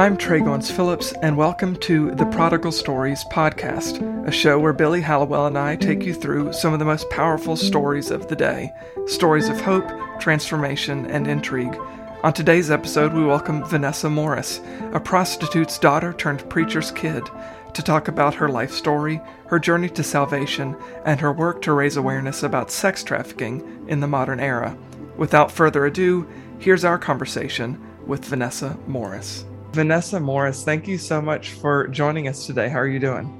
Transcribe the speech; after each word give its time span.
I'm 0.00 0.16
Trey 0.16 0.40
Phillips, 0.40 1.12
and 1.20 1.36
welcome 1.36 1.76
to 1.80 2.12
the 2.12 2.24
Prodigal 2.24 2.72
Stories 2.72 3.22
podcast, 3.24 4.00
a 4.26 4.32
show 4.32 4.58
where 4.58 4.72
Billy 4.72 5.02
Hallowell 5.02 5.44
and 5.44 5.58
I 5.58 5.76
take 5.76 6.04
you 6.04 6.14
through 6.14 6.54
some 6.54 6.72
of 6.72 6.78
the 6.78 6.86
most 6.86 7.10
powerful 7.10 7.54
stories 7.54 8.10
of 8.10 8.26
the 8.28 8.34
day 8.34 8.72
stories 9.04 9.50
of 9.50 9.60
hope, 9.60 9.86
transformation, 10.18 11.04
and 11.04 11.26
intrigue. 11.26 11.76
On 12.22 12.32
today's 12.32 12.70
episode, 12.70 13.12
we 13.12 13.26
welcome 13.26 13.62
Vanessa 13.66 14.08
Morris, 14.08 14.62
a 14.94 15.00
prostitute's 15.00 15.78
daughter 15.78 16.14
turned 16.14 16.48
preacher's 16.48 16.92
kid, 16.92 17.28
to 17.74 17.82
talk 17.82 18.08
about 18.08 18.34
her 18.36 18.48
life 18.48 18.72
story, 18.72 19.20
her 19.48 19.58
journey 19.58 19.90
to 19.90 20.02
salvation, 20.02 20.74
and 21.04 21.20
her 21.20 21.30
work 21.30 21.60
to 21.60 21.74
raise 21.74 21.98
awareness 21.98 22.42
about 22.42 22.70
sex 22.70 23.04
trafficking 23.04 23.84
in 23.86 24.00
the 24.00 24.08
modern 24.08 24.40
era. 24.40 24.78
Without 25.18 25.52
further 25.52 25.84
ado, 25.84 26.26
here's 26.58 26.86
our 26.86 26.98
conversation 26.98 27.78
with 28.06 28.24
Vanessa 28.24 28.78
Morris. 28.86 29.44
Vanessa 29.72 30.18
Morris, 30.18 30.64
thank 30.64 30.88
you 30.88 30.98
so 30.98 31.22
much 31.22 31.50
for 31.50 31.86
joining 31.88 32.26
us 32.26 32.44
today. 32.44 32.68
How 32.68 32.80
are 32.80 32.88
you 32.88 32.98
doing? 32.98 33.36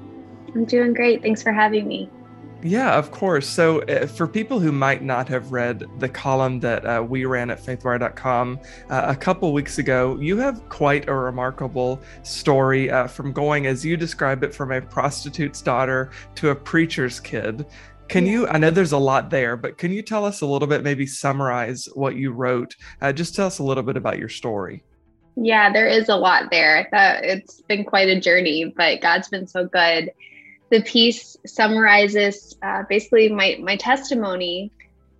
I'm 0.55 0.63
doing 0.63 0.93
great. 0.93 1.21
Thanks 1.21 1.43
for 1.43 1.51
having 1.51 1.87
me. 1.87 2.09
Yeah, 2.63 2.95
of 2.97 3.11
course. 3.11 3.47
So, 3.47 3.81
uh, 3.83 4.05
for 4.05 4.27
people 4.27 4.59
who 4.59 4.71
might 4.71 5.01
not 5.01 5.27
have 5.27 5.51
read 5.51 5.83
the 5.99 6.07
column 6.07 6.59
that 6.61 6.85
uh, 6.85 7.03
we 7.03 7.25
ran 7.25 7.49
at 7.49 7.59
faithwire.com 7.59 8.59
uh, 8.89 9.03
a 9.07 9.15
couple 9.15 9.51
weeks 9.51 9.77
ago, 9.77 10.17
you 10.21 10.37
have 10.37 10.69
quite 10.69 11.09
a 11.09 11.13
remarkable 11.13 11.99
story 12.23 12.91
uh, 12.91 13.07
from 13.07 13.33
going, 13.33 13.65
as 13.65 13.83
you 13.83 13.97
describe 13.97 14.43
it, 14.43 14.53
from 14.53 14.71
a 14.71 14.81
prostitute's 14.81 15.61
daughter 15.61 16.11
to 16.35 16.49
a 16.49 16.55
preacher's 16.55 17.19
kid. 17.19 17.65
Can 18.07 18.25
you? 18.25 18.47
I 18.47 18.57
know 18.57 18.69
there's 18.69 18.91
a 18.91 18.97
lot 18.97 19.29
there, 19.29 19.57
but 19.57 19.77
can 19.77 19.91
you 19.91 20.01
tell 20.01 20.23
us 20.23 20.41
a 20.41 20.45
little 20.45 20.67
bit, 20.67 20.83
maybe 20.83 21.07
summarize 21.07 21.89
what 21.93 22.15
you 22.15 22.31
wrote? 22.31 22.75
Uh, 23.01 23.11
just 23.11 23.35
tell 23.35 23.47
us 23.47 23.59
a 23.59 23.63
little 23.63 23.83
bit 23.83 23.97
about 23.97 24.19
your 24.19 24.29
story. 24.29 24.83
Yeah, 25.35 25.71
there 25.71 25.87
is 25.87 26.09
a 26.09 26.15
lot 26.15 26.51
there. 26.51 26.87
That 26.91 27.23
it's 27.23 27.61
been 27.61 27.83
quite 27.83 28.09
a 28.09 28.19
journey, 28.19 28.65
but 28.65 29.01
God's 29.01 29.29
been 29.29 29.47
so 29.47 29.65
good. 29.65 30.11
The 30.69 30.81
piece 30.81 31.37
summarizes 31.45 32.57
uh, 32.61 32.83
basically 32.87 33.29
my 33.29 33.57
my 33.61 33.75
testimony, 33.75 34.71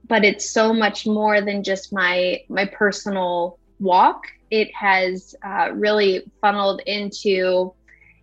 but 0.07 0.23
it's 0.23 0.49
so 0.49 0.73
much 0.73 1.05
more 1.05 1.41
than 1.41 1.63
just 1.63 1.93
my 1.93 2.41
my 2.49 2.65
personal 2.65 3.57
walk. 3.79 4.25
It 4.49 4.73
has 4.75 5.33
uh, 5.43 5.69
really 5.73 6.29
funneled 6.41 6.81
into 6.85 7.73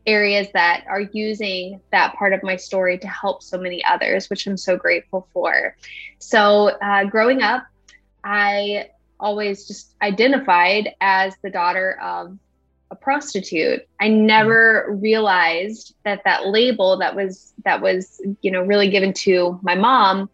areas 0.06 0.48
that 0.54 0.84
are 0.88 1.02
using 1.12 1.80
that 1.92 2.14
part 2.14 2.32
of 2.32 2.42
my 2.42 2.56
story 2.56 2.98
to 2.98 3.06
help 3.08 3.42
so 3.42 3.58
many 3.58 3.84
others, 3.84 4.30
which 4.30 4.46
I'm 4.46 4.56
so 4.56 4.76
grateful 4.76 5.28
for. 5.32 5.76
So, 6.18 6.68
uh, 6.82 7.04
growing 7.04 7.42
up, 7.42 7.66
I 8.24 8.88
always 9.20 9.66
just 9.66 9.94
identified 10.02 10.94
as 11.00 11.34
the 11.42 11.50
daughter 11.50 11.98
of 12.02 12.38
a 12.90 12.96
prostitute. 12.96 13.86
I 14.00 14.08
never 14.08 14.86
realized 15.00 15.94
that 16.04 16.22
that 16.24 16.46
label 16.46 16.98
that 16.98 17.14
was 17.14 17.52
that 17.64 17.80
was 17.80 18.20
you 18.40 18.50
know 18.50 18.62
really 18.62 18.88
given 18.88 19.12
to 19.14 19.58
my 19.62 19.74
mom, 19.74 20.30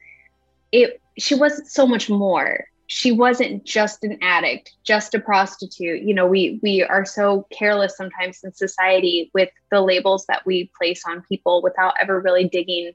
it 0.72 1.00
she 1.18 1.34
wasn't 1.34 1.68
so 1.68 1.86
much 1.86 2.08
more. 2.08 2.66
She 2.86 3.12
wasn't 3.12 3.64
just 3.64 4.04
an 4.04 4.18
addict, 4.20 4.74
just 4.84 5.14
a 5.14 5.20
prostitute. 5.20 6.02
You 6.02 6.14
know, 6.14 6.26
we 6.26 6.60
we 6.62 6.82
are 6.82 7.04
so 7.04 7.46
careless 7.50 7.96
sometimes 7.96 8.44
in 8.44 8.52
society 8.52 9.30
with 9.34 9.48
the 9.70 9.80
labels 9.80 10.26
that 10.26 10.44
we 10.44 10.70
place 10.78 11.02
on 11.08 11.22
people 11.22 11.62
without 11.62 11.94
ever 12.00 12.20
really 12.20 12.48
digging 12.48 12.92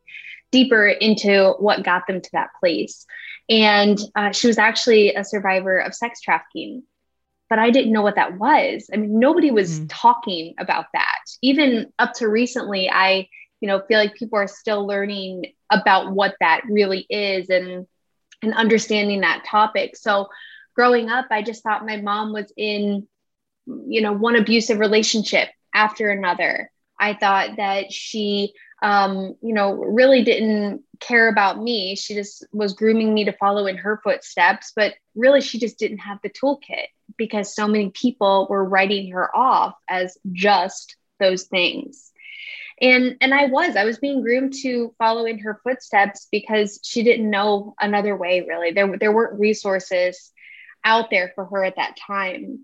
deeper 0.51 0.87
into 0.87 1.53
what 1.59 1.83
got 1.83 2.07
them 2.07 2.21
to 2.21 2.29
that 2.33 2.49
place. 2.59 3.05
And 3.49 3.99
uh, 4.15 4.31
she 4.31 4.47
was 4.47 4.57
actually 4.57 5.15
a 5.15 5.23
survivor 5.23 5.77
of 5.77 5.95
sex 5.95 6.21
trafficking. 6.21 6.83
But 7.49 7.59
I 7.59 7.71
didn't 7.71 7.93
know 7.93 8.03
what 8.03 8.15
that 8.15 8.37
was. 8.37 8.89
I 8.93 8.97
mean, 8.97 9.19
nobody 9.19 9.49
was 9.49 9.79
mm. 9.79 9.87
talking 9.89 10.53
about 10.59 10.85
that. 10.93 11.19
Even 11.41 11.91
up 11.97 12.13
to 12.15 12.27
recently, 12.27 12.91
I, 12.91 13.27
you 13.59 13.67
know, 13.67 13.81
feel 13.87 13.97
like 13.97 14.13
people 14.13 14.37
are 14.37 14.47
still 14.47 14.85
learning 14.85 15.45
about 15.71 16.13
what 16.13 16.35
that 16.39 16.61
really 16.69 17.05
is 17.09 17.49
and 17.49 17.87
and 18.41 18.53
understanding 18.53 19.21
that 19.21 19.43
topic. 19.45 19.97
So 19.97 20.29
growing 20.75 21.09
up, 21.09 21.25
I 21.29 21.41
just 21.41 21.63
thought 21.63 21.85
my 21.85 21.97
mom 21.97 22.31
was 22.31 22.53
in, 22.55 23.07
you 23.65 24.01
know, 24.01 24.13
one 24.13 24.35
abusive 24.35 24.79
relationship 24.79 25.49
after 25.73 26.09
another. 26.09 26.71
I 26.99 27.15
thought 27.15 27.57
that 27.57 27.91
she 27.91 28.53
um, 28.81 29.35
you 29.41 29.53
know, 29.53 29.73
really 29.73 30.23
didn't 30.23 30.83
care 30.99 31.27
about 31.27 31.61
me. 31.61 31.95
She 31.95 32.13
just 32.13 32.45
was 32.51 32.73
grooming 32.73 33.13
me 33.13 33.25
to 33.25 33.33
follow 33.33 33.65
in 33.65 33.77
her 33.77 33.99
footsteps, 34.03 34.71
but 34.75 34.93
really 35.15 35.41
she 35.41 35.59
just 35.59 35.77
didn't 35.77 35.99
have 35.99 36.19
the 36.23 36.29
toolkit 36.29 36.87
because 37.17 37.55
so 37.55 37.67
many 37.67 37.89
people 37.89 38.47
were 38.49 38.63
writing 38.63 39.11
her 39.11 39.35
off 39.35 39.75
as 39.89 40.17
just 40.31 40.95
those 41.19 41.43
things. 41.43 42.11
And 42.81 43.17
and 43.19 43.33
I 43.33 43.47
was 43.47 43.75
I 43.75 43.83
was 43.83 43.99
being 43.99 44.21
groomed 44.21 44.53
to 44.61 44.93
follow 44.97 45.25
in 45.25 45.39
her 45.39 45.59
footsteps 45.63 46.27
because 46.31 46.79
she 46.83 47.03
didn't 47.03 47.29
know 47.29 47.75
another 47.79 48.15
way 48.15 48.45
really. 48.47 48.71
There 48.71 48.97
there 48.97 49.11
weren't 49.11 49.39
resources 49.39 50.31
out 50.85 51.09
there 51.09 51.33
for 51.35 51.45
her 51.45 51.65
at 51.65 51.75
that 51.75 51.97
time. 52.07 52.59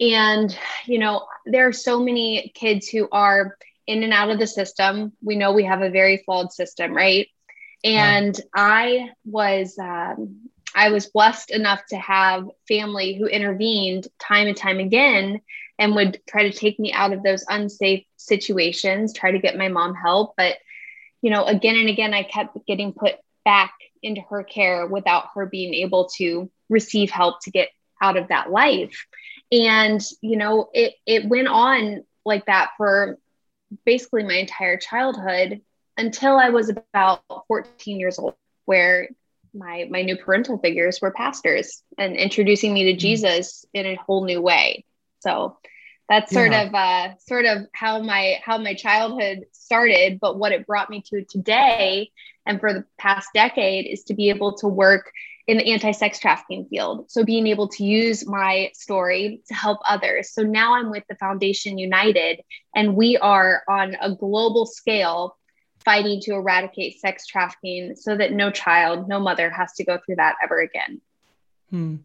And 0.00 0.56
you 0.86 0.98
know, 0.98 1.26
there 1.46 1.68
are 1.68 1.72
so 1.72 2.00
many 2.00 2.50
kids 2.54 2.88
who 2.88 3.08
are 3.12 3.56
in 3.90 4.04
and 4.04 4.12
out 4.12 4.30
of 4.30 4.38
the 4.38 4.46
system. 4.46 5.12
We 5.20 5.36
know 5.36 5.52
we 5.52 5.64
have 5.64 5.82
a 5.82 5.90
very 5.90 6.22
flawed 6.24 6.52
system, 6.52 6.94
right? 6.94 7.26
And 7.82 8.36
yeah. 8.36 8.44
I 8.54 9.10
was 9.24 9.76
um, 9.78 10.48
I 10.74 10.90
was 10.90 11.06
blessed 11.06 11.50
enough 11.50 11.84
to 11.90 11.96
have 11.96 12.48
family 12.68 13.14
who 13.14 13.26
intervened 13.26 14.06
time 14.20 14.46
and 14.46 14.56
time 14.56 14.78
again 14.78 15.40
and 15.78 15.96
would 15.96 16.20
try 16.28 16.48
to 16.48 16.56
take 16.56 16.78
me 16.78 16.92
out 16.92 17.12
of 17.12 17.22
those 17.22 17.44
unsafe 17.48 18.04
situations, 18.16 19.12
try 19.12 19.32
to 19.32 19.38
get 19.38 19.58
my 19.58 19.68
mom 19.68 19.94
help. 19.94 20.34
But, 20.36 20.58
you 21.22 21.30
know, 21.30 21.44
again 21.44 21.76
and 21.76 21.88
again, 21.88 22.14
I 22.14 22.22
kept 22.22 22.56
getting 22.66 22.92
put 22.92 23.14
back 23.44 23.72
into 24.02 24.20
her 24.30 24.44
care 24.44 24.86
without 24.86 25.30
her 25.34 25.46
being 25.46 25.74
able 25.74 26.08
to 26.18 26.50
receive 26.68 27.10
help 27.10 27.42
to 27.42 27.50
get 27.50 27.70
out 28.00 28.16
of 28.16 28.28
that 28.28 28.50
life. 28.50 29.06
And, 29.50 30.00
you 30.20 30.36
know, 30.36 30.68
it, 30.72 30.94
it 31.06 31.28
went 31.28 31.48
on 31.48 32.04
like 32.24 32.46
that 32.46 32.70
for 32.76 33.18
basically 33.84 34.22
my 34.24 34.34
entire 34.34 34.76
childhood 34.76 35.60
until 35.96 36.36
I 36.36 36.50
was 36.50 36.70
about 36.70 37.22
14 37.48 37.98
years 37.98 38.18
old, 38.18 38.34
where 38.64 39.08
my 39.52 39.86
my 39.90 40.02
new 40.02 40.16
parental 40.16 40.58
figures 40.58 41.00
were 41.00 41.10
pastors 41.10 41.82
and 41.98 42.16
introducing 42.16 42.72
me 42.72 42.84
to 42.84 42.92
mm-hmm. 42.92 42.98
Jesus 42.98 43.64
in 43.74 43.86
a 43.86 43.96
whole 43.96 44.24
new 44.24 44.40
way. 44.40 44.84
So 45.20 45.58
that's 46.08 46.32
sort 46.32 46.52
yeah. 46.52 46.62
of 46.62 46.74
uh, 46.74 47.16
sort 47.18 47.46
of 47.46 47.66
how 47.72 48.02
my 48.02 48.40
how 48.44 48.58
my 48.58 48.74
childhood 48.74 49.46
started, 49.52 50.18
but 50.20 50.38
what 50.38 50.52
it 50.52 50.66
brought 50.66 50.90
me 50.90 51.02
to 51.10 51.24
today 51.24 52.10
and 52.46 52.58
for 52.58 52.72
the 52.72 52.84
past 52.98 53.28
decade 53.34 53.86
is 53.86 54.04
to 54.04 54.14
be 54.14 54.30
able 54.30 54.56
to 54.58 54.66
work 54.66 55.12
in 55.46 55.56
the 55.58 55.72
anti-sex 55.72 56.18
trafficking 56.18 56.66
field. 56.70 57.10
So 57.10 57.24
being 57.24 57.46
able 57.46 57.68
to 57.68 57.84
use 57.84 58.26
my 58.26 58.70
story 58.74 59.42
to 59.48 59.54
help 59.54 59.78
others. 59.88 60.32
So 60.32 60.42
now 60.42 60.74
I'm 60.74 60.90
with 60.90 61.04
the 61.08 61.16
Foundation 61.16 61.78
United 61.78 62.40
and 62.74 62.94
we 62.94 63.16
are 63.16 63.62
on 63.68 63.96
a 64.00 64.14
global 64.14 64.66
scale 64.66 65.36
fighting 65.84 66.20
to 66.22 66.34
eradicate 66.34 67.00
sex 67.00 67.26
trafficking 67.26 67.96
so 67.96 68.16
that 68.16 68.32
no 68.32 68.50
child, 68.50 69.08
no 69.08 69.18
mother 69.18 69.50
has 69.50 69.72
to 69.74 69.84
go 69.84 69.98
through 70.04 70.16
that 70.16 70.36
ever 70.42 70.60
again. 70.60 71.00
Hmm. 71.70 71.96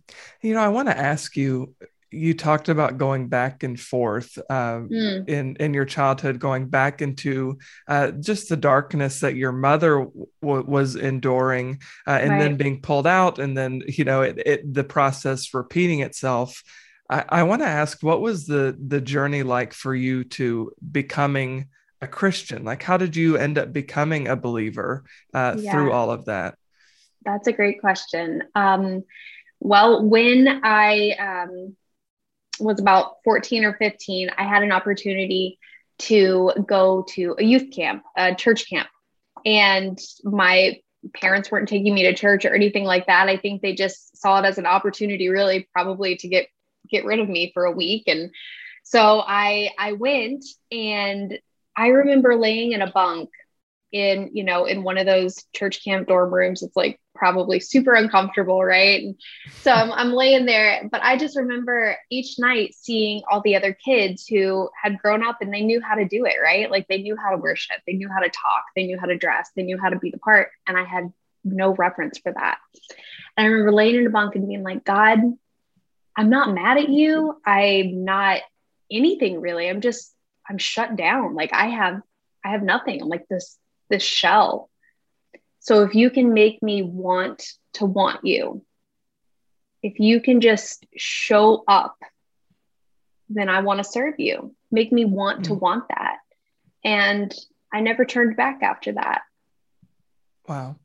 You 0.41 0.53
know, 0.53 0.61
I 0.61 0.69
want 0.69 0.87
to 0.87 0.97
ask 0.97 1.35
you 1.35 1.75
you 2.15 2.33
talked 2.33 2.69
about 2.69 2.97
going 2.97 3.27
back 3.27 3.63
and 3.63 3.79
forth 3.79 4.37
uh, 4.49 4.79
mm. 4.79 5.27
in 5.27 5.55
in 5.57 5.73
your 5.73 5.85
childhood, 5.85 6.39
going 6.39 6.67
back 6.67 7.01
into 7.01 7.57
uh, 7.87 8.11
just 8.11 8.49
the 8.49 8.57
darkness 8.57 9.19
that 9.19 9.35
your 9.35 9.51
mother 9.51 10.07
w- 10.41 10.65
was 10.65 10.95
enduring, 10.95 11.81
uh, 12.07 12.11
and 12.11 12.31
right. 12.31 12.39
then 12.39 12.55
being 12.55 12.81
pulled 12.81 13.07
out, 13.07 13.39
and 13.39 13.57
then 13.57 13.81
you 13.87 14.03
know 14.03 14.21
it, 14.21 14.41
it 14.45 14.73
the 14.73 14.83
process 14.83 15.53
repeating 15.53 15.99
itself. 15.99 16.63
I, 17.09 17.23
I 17.29 17.43
want 17.43 17.61
to 17.61 17.67
ask, 17.67 18.01
what 18.01 18.21
was 18.21 18.45
the 18.45 18.75
the 18.79 19.01
journey 19.01 19.43
like 19.43 19.73
for 19.73 19.93
you 19.93 20.23
to 20.23 20.71
becoming 20.91 21.67
a 22.01 22.07
Christian? 22.07 22.63
Like, 22.63 22.83
how 22.83 22.97
did 22.97 23.15
you 23.15 23.37
end 23.37 23.57
up 23.57 23.73
becoming 23.73 24.27
a 24.27 24.35
believer 24.35 25.03
uh, 25.33 25.55
yeah. 25.57 25.71
through 25.71 25.91
all 25.91 26.11
of 26.11 26.25
that? 26.25 26.55
That's 27.23 27.47
a 27.47 27.53
great 27.53 27.81
question. 27.81 28.43
Um, 28.53 29.03
well, 29.59 30.03
when 30.03 30.61
I 30.63 31.11
um, 31.11 31.75
was 32.59 32.79
about 32.79 33.17
14 33.23 33.65
or 33.65 33.73
15, 33.73 34.29
I 34.37 34.43
had 34.43 34.63
an 34.63 34.71
opportunity 34.71 35.59
to 35.99 36.51
go 36.67 37.05
to 37.09 37.35
a 37.39 37.43
youth 37.43 37.71
camp, 37.73 38.03
a 38.17 38.35
church 38.35 38.69
camp. 38.69 38.89
And 39.45 39.99
my 40.23 40.79
parents 41.13 41.51
weren't 41.51 41.69
taking 41.69 41.93
me 41.93 42.03
to 42.03 42.13
church 42.13 42.45
or 42.45 42.55
anything 42.55 42.83
like 42.83 43.07
that. 43.07 43.29
I 43.29 43.37
think 43.37 43.61
they 43.61 43.75
just 43.75 44.17
saw 44.17 44.39
it 44.39 44.45
as 44.45 44.57
an 44.57 44.65
opportunity 44.65 45.29
really 45.29 45.67
probably 45.71 46.15
to 46.17 46.27
get 46.27 46.47
get 46.89 47.05
rid 47.05 47.19
of 47.19 47.27
me 47.27 47.51
for 47.51 47.65
a 47.65 47.71
week 47.71 48.03
and 48.05 48.29
so 48.83 49.19
I 49.25 49.71
I 49.79 49.93
went 49.93 50.45
and 50.71 51.39
I 51.75 51.87
remember 51.87 52.35
laying 52.35 52.71
in 52.71 52.81
a 52.81 52.91
bunk 52.91 53.29
in, 53.91 54.31
you 54.33 54.43
know, 54.43 54.65
in 54.65 54.83
one 54.83 54.97
of 54.97 55.05
those 55.05 55.43
church 55.53 55.83
camp 55.83 56.07
dorm 56.07 56.33
rooms. 56.33 56.63
It's 56.63 56.75
like 56.75 56.99
probably 57.15 57.59
super 57.59 57.93
uncomfortable, 57.93 58.63
right? 58.63 59.03
And 59.03 59.15
so 59.53 59.71
I'm, 59.71 59.91
I'm 59.91 60.13
laying 60.13 60.45
there, 60.45 60.87
but 60.91 61.01
I 61.01 61.17
just 61.17 61.37
remember 61.37 61.97
each 62.11 62.37
night 62.37 62.75
seeing 62.75 63.23
all 63.29 63.41
the 63.41 63.55
other 63.55 63.73
kids 63.73 64.27
who 64.27 64.69
had 64.81 64.99
grown 64.99 65.23
up 65.23 65.37
and 65.41 65.53
they 65.53 65.61
knew 65.61 65.81
how 65.81 65.95
to 65.95 66.05
do 66.05 66.25
it, 66.25 66.35
right? 66.43 66.69
Like 66.69 66.87
they 66.87 67.01
knew 67.01 67.15
how 67.15 67.31
to 67.31 67.37
worship, 67.37 67.77
they 67.87 67.93
knew 67.93 68.09
how 68.09 68.19
to 68.19 68.29
talk, 68.29 68.65
they 68.75 68.85
knew 68.85 68.99
how 68.99 69.07
to 69.07 69.17
dress, 69.17 69.49
they 69.55 69.63
knew 69.63 69.77
how 69.77 69.89
to 69.89 69.97
be 69.97 70.11
the 70.11 70.19
part. 70.19 70.49
And 70.67 70.77
I 70.77 70.83
had 70.83 71.11
no 71.43 71.73
reference 71.73 72.17
for 72.19 72.31
that. 72.31 72.57
And 73.37 73.45
I 73.45 73.49
remember 73.49 73.71
laying 73.71 73.95
in 73.95 74.07
a 74.07 74.09
bunk 74.09 74.35
and 74.35 74.47
being 74.47 74.63
like, 74.63 74.83
God, 74.83 75.19
I'm 76.15 76.29
not 76.29 76.53
mad 76.53 76.77
at 76.77 76.89
you. 76.89 77.39
I'm 77.45 78.05
not 78.05 78.41
anything 78.91 79.41
really. 79.41 79.69
I'm 79.69 79.81
just, 79.81 80.13
I'm 80.49 80.57
shut 80.57 80.95
down. 80.95 81.35
Like 81.35 81.53
I 81.53 81.67
have, 81.67 82.01
I 82.43 82.49
have 82.51 82.63
nothing. 82.63 83.01
I'm 83.01 83.09
like 83.09 83.27
this, 83.27 83.57
this 83.89 84.03
shell 84.03 84.69
so 85.65 85.81
if 85.81 85.95
you 85.95 86.11
can 86.11 86.31
make 86.31 86.61
me 86.61 86.83
want 86.83 87.43
to 87.73 87.85
want 87.85 88.23
you, 88.23 88.63
if 89.81 89.99
you 89.99 90.21
can 90.21 90.39
just 90.39 90.85
show 90.95 91.63
up, 91.67 91.97
then 93.29 93.49
I 93.49 93.61
want 93.61 93.79
to 93.79 93.83
serve 93.83 94.13
you. 94.19 94.53
Make 94.69 94.91
me 94.91 95.05
want 95.05 95.39
mm 95.39 95.43
to 95.45 95.53
want 95.55 95.85
that. 95.89 96.17
And 96.83 97.33
I 97.73 97.81
never 97.81 98.05
turned 98.05 98.37
back 98.37 98.61
after 98.61 98.91
that. 98.91 99.23
Wow. 100.47 100.75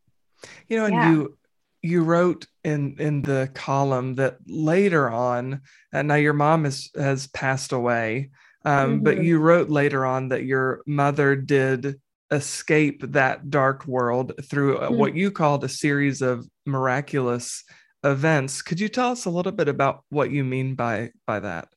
You 0.66 0.78
know, 0.78 0.86
and 0.86 0.94
yeah. 0.94 1.10
you 1.10 1.38
you 1.82 2.02
wrote 2.02 2.46
in 2.64 2.96
in 2.98 3.20
the 3.20 3.50
column 3.52 4.14
that 4.14 4.38
later 4.46 5.10
on, 5.10 5.60
and 5.92 6.08
now 6.08 6.14
your 6.14 6.32
mom 6.32 6.64
has 6.64 6.88
has 6.96 7.26
passed 7.26 7.72
away, 7.72 8.30
um, 8.64 8.94
mm-hmm. 8.94 9.04
but 9.04 9.22
you 9.22 9.40
wrote 9.40 9.68
later 9.68 10.06
on 10.06 10.30
that 10.30 10.44
your 10.44 10.80
mother 10.86 11.36
did 11.36 12.00
escape 12.30 13.02
that 13.12 13.50
dark 13.50 13.86
world 13.86 14.32
through 14.42 14.78
mm. 14.78 14.96
what 14.96 15.14
you 15.14 15.30
called 15.30 15.64
a 15.64 15.68
series 15.68 16.22
of 16.22 16.46
miraculous 16.66 17.64
events. 18.04 18.62
Could 18.62 18.80
you 18.80 18.88
tell 18.88 19.10
us 19.10 19.24
a 19.24 19.30
little 19.30 19.52
bit 19.52 19.68
about 19.68 20.04
what 20.10 20.30
you 20.30 20.44
mean 20.44 20.74
by 20.74 21.10
by 21.26 21.40
that? 21.40 21.68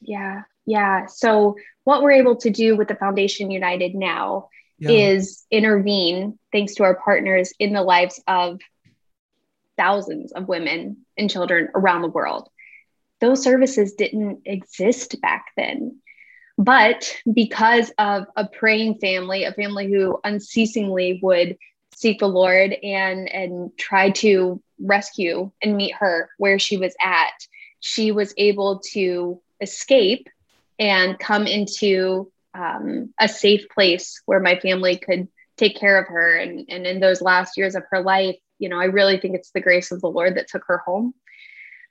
Yeah. 0.00 0.42
Yeah. 0.66 1.06
So 1.06 1.56
what 1.84 2.02
we're 2.02 2.12
able 2.12 2.36
to 2.36 2.50
do 2.50 2.76
with 2.76 2.88
the 2.88 2.94
Foundation 2.94 3.50
United 3.50 3.94
now 3.94 4.48
yeah. 4.78 4.90
is 4.90 5.44
intervene 5.50 6.38
thanks 6.52 6.74
to 6.76 6.84
our 6.84 6.94
partners 6.94 7.52
in 7.58 7.72
the 7.72 7.82
lives 7.82 8.22
of 8.26 8.60
thousands 9.76 10.32
of 10.32 10.48
women 10.48 10.98
and 11.16 11.30
children 11.30 11.68
around 11.74 12.02
the 12.02 12.08
world. 12.08 12.48
Those 13.20 13.42
services 13.42 13.94
didn't 13.94 14.42
exist 14.44 15.20
back 15.20 15.46
then. 15.56 16.00
But 16.58 17.16
because 17.32 17.92
of 17.98 18.26
a 18.36 18.44
praying 18.46 18.98
family, 18.98 19.44
a 19.44 19.52
family 19.52 19.90
who 19.90 20.18
unceasingly 20.24 21.20
would 21.22 21.56
seek 21.94 22.18
the 22.18 22.28
Lord 22.28 22.72
and 22.82 23.28
and 23.32 23.70
try 23.78 24.10
to 24.10 24.60
rescue 24.80 25.50
and 25.62 25.76
meet 25.76 25.94
her 25.94 26.28
where 26.38 26.58
she 26.58 26.76
was 26.76 26.94
at, 27.00 27.32
she 27.78 28.10
was 28.10 28.34
able 28.36 28.80
to 28.92 29.40
escape 29.60 30.28
and 30.80 31.18
come 31.18 31.46
into 31.46 32.30
um, 32.54 33.14
a 33.20 33.28
safe 33.28 33.68
place 33.68 34.20
where 34.26 34.40
my 34.40 34.58
family 34.58 34.96
could 34.96 35.28
take 35.56 35.76
care 35.76 35.98
of 35.98 36.08
her. 36.08 36.36
And, 36.36 36.66
and 36.68 36.86
in 36.86 37.00
those 37.00 37.22
last 37.22 37.56
years 37.56 37.76
of 37.76 37.84
her 37.90 38.00
life, 38.00 38.36
you 38.58 38.68
know, 38.68 38.78
I 38.78 38.84
really 38.86 39.18
think 39.18 39.36
it's 39.36 39.50
the 39.52 39.60
grace 39.60 39.92
of 39.92 40.00
the 40.00 40.10
Lord 40.10 40.36
that 40.36 40.48
took 40.48 40.64
her 40.66 40.78
home 40.78 41.14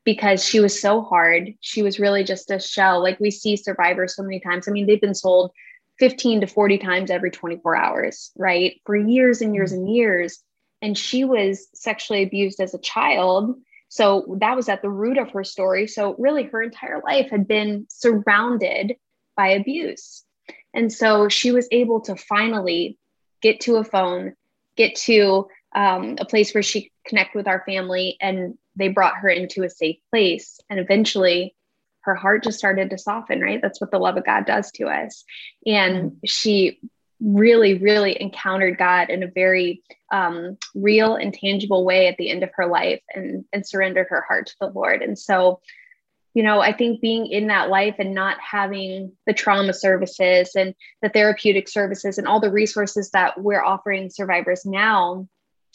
because 0.08 0.42
she 0.42 0.62
was 0.62 0.80
so 0.80 1.02
hard. 1.02 1.54
She 1.60 1.84
was 1.84 2.00
really 2.00 2.24
just 2.24 2.50
a 2.50 2.62
shell. 2.62 3.04
Like 3.04 3.20
we 3.20 3.30
see 3.30 3.58
survivors 3.58 4.16
so 4.16 4.24
many 4.24 4.40
times. 4.40 4.66
I 4.66 4.72
mean, 4.72 4.88
they've 4.88 5.02
been 5.02 5.14
sold 5.14 5.52
15 6.00 6.40
to 6.40 6.48
40 6.48 6.78
times 6.78 7.12
every 7.12 7.30
24 7.30 7.76
hours, 7.76 8.32
right? 8.38 8.80
For 8.86 8.96
years 8.96 9.42
and 9.42 9.54
years 9.54 9.74
and 9.74 9.94
years. 9.94 10.42
And 10.82 10.98
she 10.98 11.26
was 11.26 11.68
sexually 11.74 12.24
abused 12.24 12.62
as 12.62 12.74
a 12.74 12.80
child. 12.80 13.60
So 13.90 14.38
that 14.40 14.56
was 14.56 14.70
at 14.70 14.82
the 14.82 14.90
root 14.90 15.18
of 15.18 15.32
her 15.32 15.44
story. 15.44 15.88
So 15.88 16.16
really, 16.18 16.44
her 16.44 16.64
entire 16.64 17.02
life 17.06 17.30
had 17.30 17.46
been 17.46 17.86
surrounded 17.90 18.96
by 19.36 19.50
abuse. 19.50 20.24
And 20.74 20.90
so 20.90 21.28
she 21.28 21.52
was 21.52 21.68
able 21.70 22.00
to 22.02 22.16
finally 22.16 22.98
get 23.42 23.60
to 23.62 23.76
a 23.76 23.84
phone, 23.84 24.36
get 24.78 24.96
to 25.00 25.50
um, 25.76 26.16
a 26.18 26.24
place 26.24 26.54
where 26.54 26.64
she 26.64 26.94
connect 27.06 27.36
with 27.36 27.46
our 27.46 27.62
family 27.66 28.16
and 28.22 28.58
they 28.78 28.88
brought 28.90 29.18
her 29.18 29.30
into 29.30 29.64
a 29.64 29.70
safe 29.70 29.98
place 30.12 30.60
and 30.70 30.80
eventually 30.80 31.56
her 32.02 32.16
heart 32.16 32.44
just 32.44 32.58
started 32.58 32.90
to 32.90 32.98
soften 32.98 33.42
right? 33.42 33.62
That's 33.62 33.82
what 33.82 33.92
the 33.92 34.00
love 34.00 34.18
of 34.18 34.26
god 34.26 34.46
does 34.46 34.72
to 34.74 34.88
us. 34.88 35.24
And 35.66 36.12
mm-hmm. 36.12 36.18
she 36.26 36.80
really 37.20 37.74
really 37.80 38.20
encountered 38.22 38.78
god 38.78 39.10
in 39.10 39.24
a 39.24 39.28
very 39.28 39.82
um, 40.12 40.56
real 40.76 41.16
and 41.16 41.34
tangible 41.34 41.84
way 41.84 42.08
at 42.08 42.16
the 42.18 42.30
end 42.30 42.44
of 42.44 42.52
her 42.56 42.68
life 42.68 43.02
and 43.14 43.44
and 43.52 43.66
surrendered 43.66 44.08
her 44.10 44.24
heart 44.28 44.48
to 44.48 44.56
the 44.62 44.68
lord. 44.68 45.02
And 45.02 45.18
so 45.18 45.60
you 46.38 46.44
know 46.44 46.60
i 46.60 46.72
think 46.72 47.02
being 47.02 47.26
in 47.26 47.48
that 47.48 47.68
life 47.68 47.96
and 47.98 48.14
not 48.14 48.38
having 48.40 49.12
the 49.26 49.34
trauma 49.34 49.74
services 49.74 50.52
and 50.56 50.76
the 51.02 51.10
therapeutic 51.10 51.68
services 51.68 52.20
and 52.20 52.28
all 52.28 52.40
the 52.40 52.52
resources 52.52 53.10
that 53.10 53.42
we're 53.42 53.64
offering 53.64 54.12
survivors 54.12 54.64
now 54.64 55.28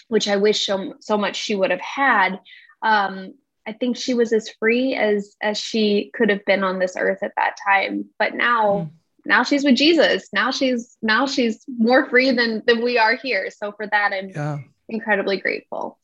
which 0.06 0.28
i 0.28 0.37
wish 0.37 0.64
so, 0.64 0.94
so 1.00 1.19
much 1.19 1.34
she 1.34 1.56
would 1.56 1.72
have 1.72 1.81
had 1.81 2.38
um, 2.82 3.34
I 3.67 3.73
think 3.73 3.96
she 3.96 4.14
was 4.14 4.32
as 4.32 4.50
free 4.58 4.94
as 4.94 5.37
as 5.40 5.58
she 5.58 6.11
could 6.14 6.29
have 6.31 6.44
been 6.44 6.64
on 6.64 6.79
this 6.79 6.94
earth 6.96 7.23
at 7.23 7.32
that 7.37 7.56
time. 7.67 8.06
But 8.19 8.34
now, 8.34 8.73
mm. 8.73 8.90
now 9.25 9.44
she's 9.44 9.64
with 9.64 9.76
Jesus. 9.76 10.29
Now 10.32 10.50
she's 10.50 10.96
now 11.00 11.26
she's 11.26 11.64
more 11.69 12.08
free 12.08 12.32
than 12.32 12.62
than 12.67 12.82
we 12.82 12.99
are 12.99 13.14
here. 13.14 13.50
So 13.50 13.73
for 13.73 13.87
that, 13.87 14.12
I'm 14.12 14.31
yeah. 14.31 14.58
incredibly 14.88 15.37
grateful. 15.37 15.99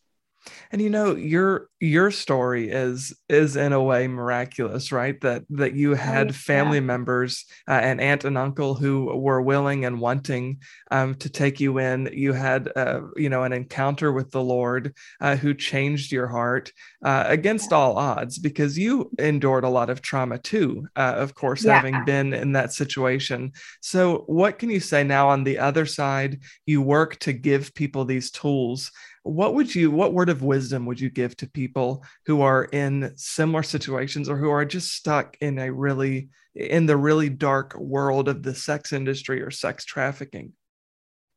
And 0.71 0.83
you 0.83 0.91
know, 0.91 1.15
your 1.15 1.69
your 1.81 2.11
story 2.11 2.71
is 2.71 3.17
is 3.29 3.57
in 3.57 3.73
a 3.73 3.83
way 3.83 4.09
miraculous, 4.09 4.91
right? 4.91 5.21
That 5.21 5.45
that 5.51 5.75
you 5.75 5.95
had 5.95 6.35
family 6.35 6.79
yeah. 6.79 6.85
members 6.85 7.45
uh, 7.69 7.73
and 7.73 8.01
aunt 8.01 8.25
and 8.25 8.37
uncle 8.37 8.75
who 8.75 9.17
were 9.17 9.41
willing 9.41 9.85
and 9.85 10.01
wanting 10.01 10.61
um, 10.91 11.15
to 11.17 11.29
take 11.29 11.61
you 11.61 11.79
in. 11.79 12.11
You 12.13 12.33
had 12.33 12.71
uh, 12.75 13.01
you 13.17 13.29
know 13.29 13.45
an 13.45 13.53
encounter 13.53 14.13
with 14.13 14.31
the 14.31 14.43
Lord 14.43 14.95
uh, 15.21 15.37
who 15.37 15.55
changed 15.55 16.13
your 16.13 16.27
heart 16.27 16.73
uh, 17.05 17.25
against 17.27 17.71
yeah. 17.71 17.77
all 17.77 17.97
odds 17.97 18.39
because 18.39 18.79
you 18.79 19.11
endured 19.19 19.65
a 19.65 19.69
lot 19.69 19.91
of 19.91 20.03
trauma 20.03 20.39
too. 20.39 20.87
Uh, 20.97 21.15
of 21.17 21.35
course, 21.35 21.65
yeah. 21.65 21.75
having 21.75 22.05
been 22.05 22.33
in 22.33 22.53
that 22.53 22.73
situation. 22.73 23.53
So, 23.81 24.25
what 24.27 24.59
can 24.59 24.71
you 24.71 24.81
say 24.81 25.05
now 25.05 25.29
on 25.29 25.45
the 25.45 25.59
other 25.59 25.87
side? 25.87 26.41
You 26.67 26.83
work 26.83 27.19
to 27.21 27.33
give 27.33 27.75
people 27.75 28.05
these 28.05 28.31
tools 28.31 28.91
what 29.29 29.55
would 29.55 29.75
you 29.75 29.91
what 29.91 30.15
word 30.15 30.29
of 30.29 30.43
wisdom 30.43 30.87
would 30.87 30.99
you 30.99 31.11
give 31.11 31.37
to 31.37 31.49
people 31.51 32.03
who 32.27 32.41
are 32.41 32.65
in 32.65 33.13
similar 33.17 33.63
situations 33.63 34.29
or 34.29 34.37
who 34.37 34.51
are 34.51 34.65
just 34.65 34.93
stuck 34.93 35.37
in 35.41 35.59
a 35.59 35.71
really 35.71 36.31
in 36.55 36.87
the 36.87 36.97
really 36.97 37.29
dark 37.29 37.77
world 37.79 38.29
of 38.29 38.43
the 38.43 38.55
sex 38.55 38.93
industry 38.93 39.43
or 39.43 39.51
sex 39.51 39.85
trafficking? 39.85 40.53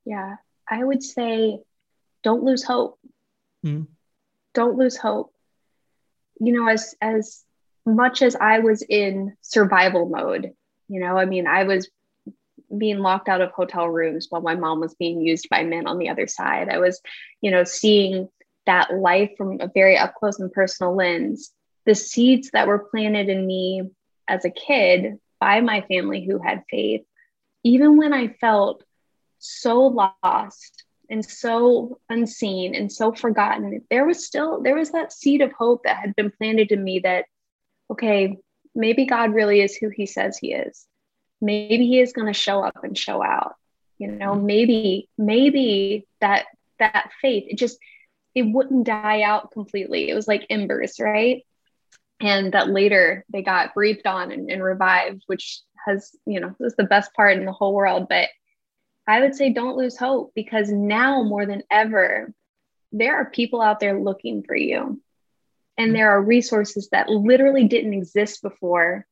Yeah 0.06 0.36
i 0.70 0.84
would 0.84 1.04
say 1.04 1.60
don't 2.24 2.44
lose 2.44 2.64
hope. 2.64 3.00
Hmm. 3.64 3.84
don't 4.54 4.78
lose 4.78 4.96
hope. 4.96 5.34
You 6.40 6.54
know 6.54 6.68
as 6.68 6.96
as 7.02 7.44
much 7.86 8.22
as 8.22 8.36
i 8.36 8.60
was 8.60 8.84
in 8.84 9.36
survival 9.42 10.08
mode 10.08 10.52
you 10.88 11.00
know 11.00 11.18
i 11.18 11.26
mean 11.26 11.48
i 11.48 11.64
was 11.64 11.90
being 12.78 13.00
locked 13.00 13.30
out 13.30 13.42
of 13.42 13.52
hotel 13.52 13.88
rooms 13.88 14.28
while 14.30 14.42
my 14.42 14.56
mom 14.56 14.80
was 14.80 14.96
being 14.96 15.22
used 15.22 15.50
by 15.50 15.64
men 15.64 15.88
on 15.88 15.98
the 15.98 16.10
other 16.10 16.28
side. 16.28 16.70
I 16.70 16.78
was, 16.78 17.02
you 17.42 17.52
know, 17.52 17.64
seeing 17.64 18.30
that 18.66 18.94
life 18.94 19.32
from 19.38 19.60
a 19.60 19.70
very 19.74 19.98
up 19.98 20.16
close 20.16 20.40
and 20.40 20.52
personal 20.52 20.96
lens. 20.96 21.52
The 21.86 21.96
seeds 21.96 22.52
that 22.52 22.68
were 22.68 22.88
planted 22.92 23.30
in 23.30 23.46
me 23.46 23.84
as 24.28 24.46
a 24.46 24.52
kid 24.52 25.20
by 25.40 25.62
my 25.62 25.82
family 25.82 26.24
who 26.26 26.38
had 26.38 26.64
faith, 26.70 27.02
even 27.64 27.98
when 27.98 28.14
I 28.14 28.30
felt 28.40 28.84
so 29.40 29.82
lost 30.24 30.84
and 31.10 31.26
so 31.26 32.00
unseen 32.10 32.76
and 32.76 32.92
so 32.92 33.12
forgotten, 33.12 33.82
there 33.90 34.06
was 34.06 34.26
still 34.26 34.62
there 34.62 34.76
was 34.76 34.92
that 34.92 35.12
seed 35.12 35.42
of 35.42 35.52
hope 35.52 35.84
that 35.84 35.98
had 35.98 36.16
been 36.16 36.32
planted 36.32 36.72
in 36.72 36.84
me 36.84 37.00
that, 37.00 37.26
okay, 37.90 38.38
maybe 38.76 39.06
God 39.06 39.34
really 39.34 39.62
is 39.62 39.76
who 39.76 39.90
he 39.90 40.06
says 40.06 40.38
he 40.38 40.54
is 40.54 40.88
maybe 41.42 41.88
he 41.88 42.00
is 42.00 42.14
going 42.14 42.28
to 42.28 42.34
show 42.34 42.64
up 42.64 42.84
and 42.84 42.98
show 42.98 43.24
out 43.24 43.56
you 43.98 44.08
know 44.08 44.36
maybe 44.36 45.10
maybe 45.18 46.08
that 46.20 46.46
that 46.80 47.12
faith 47.22 47.46
it 47.48 47.58
just 47.58 47.78
it 48.34 48.44
wouldn't 48.44 48.86
die 48.86 49.22
out 49.22 49.52
completely. 49.52 50.10
It 50.10 50.16
was 50.16 50.28
like 50.28 50.46
embers 50.50 51.00
right? 51.00 51.46
And 52.20 52.54
that 52.54 52.70
later 52.70 53.26
they 53.32 53.42
got 53.42 53.74
breathed 53.74 54.06
on 54.06 54.32
and, 54.32 54.50
and 54.50 54.64
revived 54.64 55.24
which 55.28 55.62
has 55.86 56.16
you 56.26 56.40
know 56.40 56.56
is 56.60 56.76
the 56.76 56.84
best 56.84 57.14
part 57.14 57.38
in 57.38 57.46
the 57.46 57.52
whole 57.52 57.74
world. 57.74 58.08
But 58.10 58.30
i 59.08 59.20
would 59.20 59.36
say 59.36 59.52
don't 59.52 59.78
lose 59.78 59.98
hope 59.98 60.32
because 60.36 60.70
now 60.70 61.24
more 61.24 61.48
than 61.48 61.64
ever 61.72 62.32
there 62.92 63.16
are 63.16 63.30
people 63.32 63.62
out 63.62 63.80
there 63.80 64.00
looking 64.00 64.44
for 64.44 64.56
you. 64.56 65.02
And 65.78 65.88
mm-hmm. 65.88 65.94
there 65.94 66.12
are 66.12 66.22
resources 66.22 66.90
that 66.92 67.10
literally 67.10 67.68
didn't 67.68 67.94
exist 67.94 68.42
before 68.42 69.08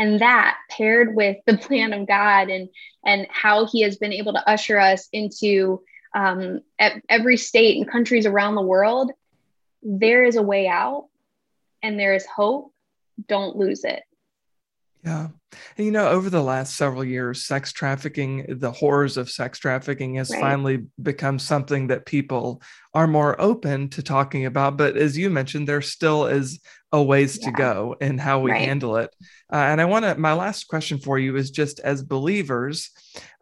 and 0.00 0.20
that 0.20 0.56
paired 0.70 1.14
with 1.14 1.36
the 1.46 1.56
plan 1.56 1.92
of 1.92 2.06
god 2.06 2.48
and 2.48 2.68
and 3.04 3.26
how 3.30 3.66
he 3.66 3.82
has 3.82 3.96
been 3.96 4.12
able 4.12 4.32
to 4.32 4.48
usher 4.48 4.78
us 4.78 5.08
into 5.12 5.82
um, 6.12 6.60
every 7.08 7.36
state 7.36 7.76
and 7.76 7.88
countries 7.88 8.26
around 8.26 8.56
the 8.56 8.62
world 8.62 9.12
there 9.82 10.24
is 10.24 10.36
a 10.36 10.42
way 10.42 10.68
out 10.68 11.08
and 11.82 11.98
there 11.98 12.14
is 12.14 12.26
hope. 12.26 12.72
Don't 13.26 13.56
lose 13.56 13.84
it. 13.84 14.02
Yeah. 15.02 15.28
And, 15.76 15.86
you 15.86 15.92
know, 15.92 16.08
over 16.08 16.28
the 16.28 16.42
last 16.42 16.76
several 16.76 17.04
years, 17.04 17.46
sex 17.46 17.72
trafficking, 17.72 18.58
the 18.58 18.70
horrors 18.70 19.16
of 19.16 19.30
sex 19.30 19.58
trafficking 19.58 20.16
has 20.16 20.30
right. 20.30 20.40
finally 20.40 20.86
become 21.02 21.38
something 21.38 21.86
that 21.86 22.04
people 22.04 22.60
are 22.92 23.06
more 23.06 23.40
open 23.40 23.88
to 23.90 24.02
talking 24.02 24.44
about. 24.44 24.76
But 24.76 24.98
as 24.98 25.16
you 25.16 25.30
mentioned, 25.30 25.66
there 25.66 25.80
still 25.80 26.26
is 26.26 26.60
a 26.92 27.02
ways 27.02 27.38
yeah. 27.40 27.46
to 27.46 27.52
go 27.56 27.96
in 28.00 28.18
how 28.18 28.40
we 28.40 28.50
right. 28.50 28.60
handle 28.60 28.96
it. 28.96 29.14
Uh, 29.50 29.56
and 29.56 29.80
I 29.80 29.86
want 29.86 30.04
to, 30.04 30.16
my 30.16 30.34
last 30.34 30.68
question 30.68 30.98
for 30.98 31.18
you 31.18 31.36
is 31.36 31.50
just 31.50 31.80
as 31.80 32.02
believers, 32.02 32.90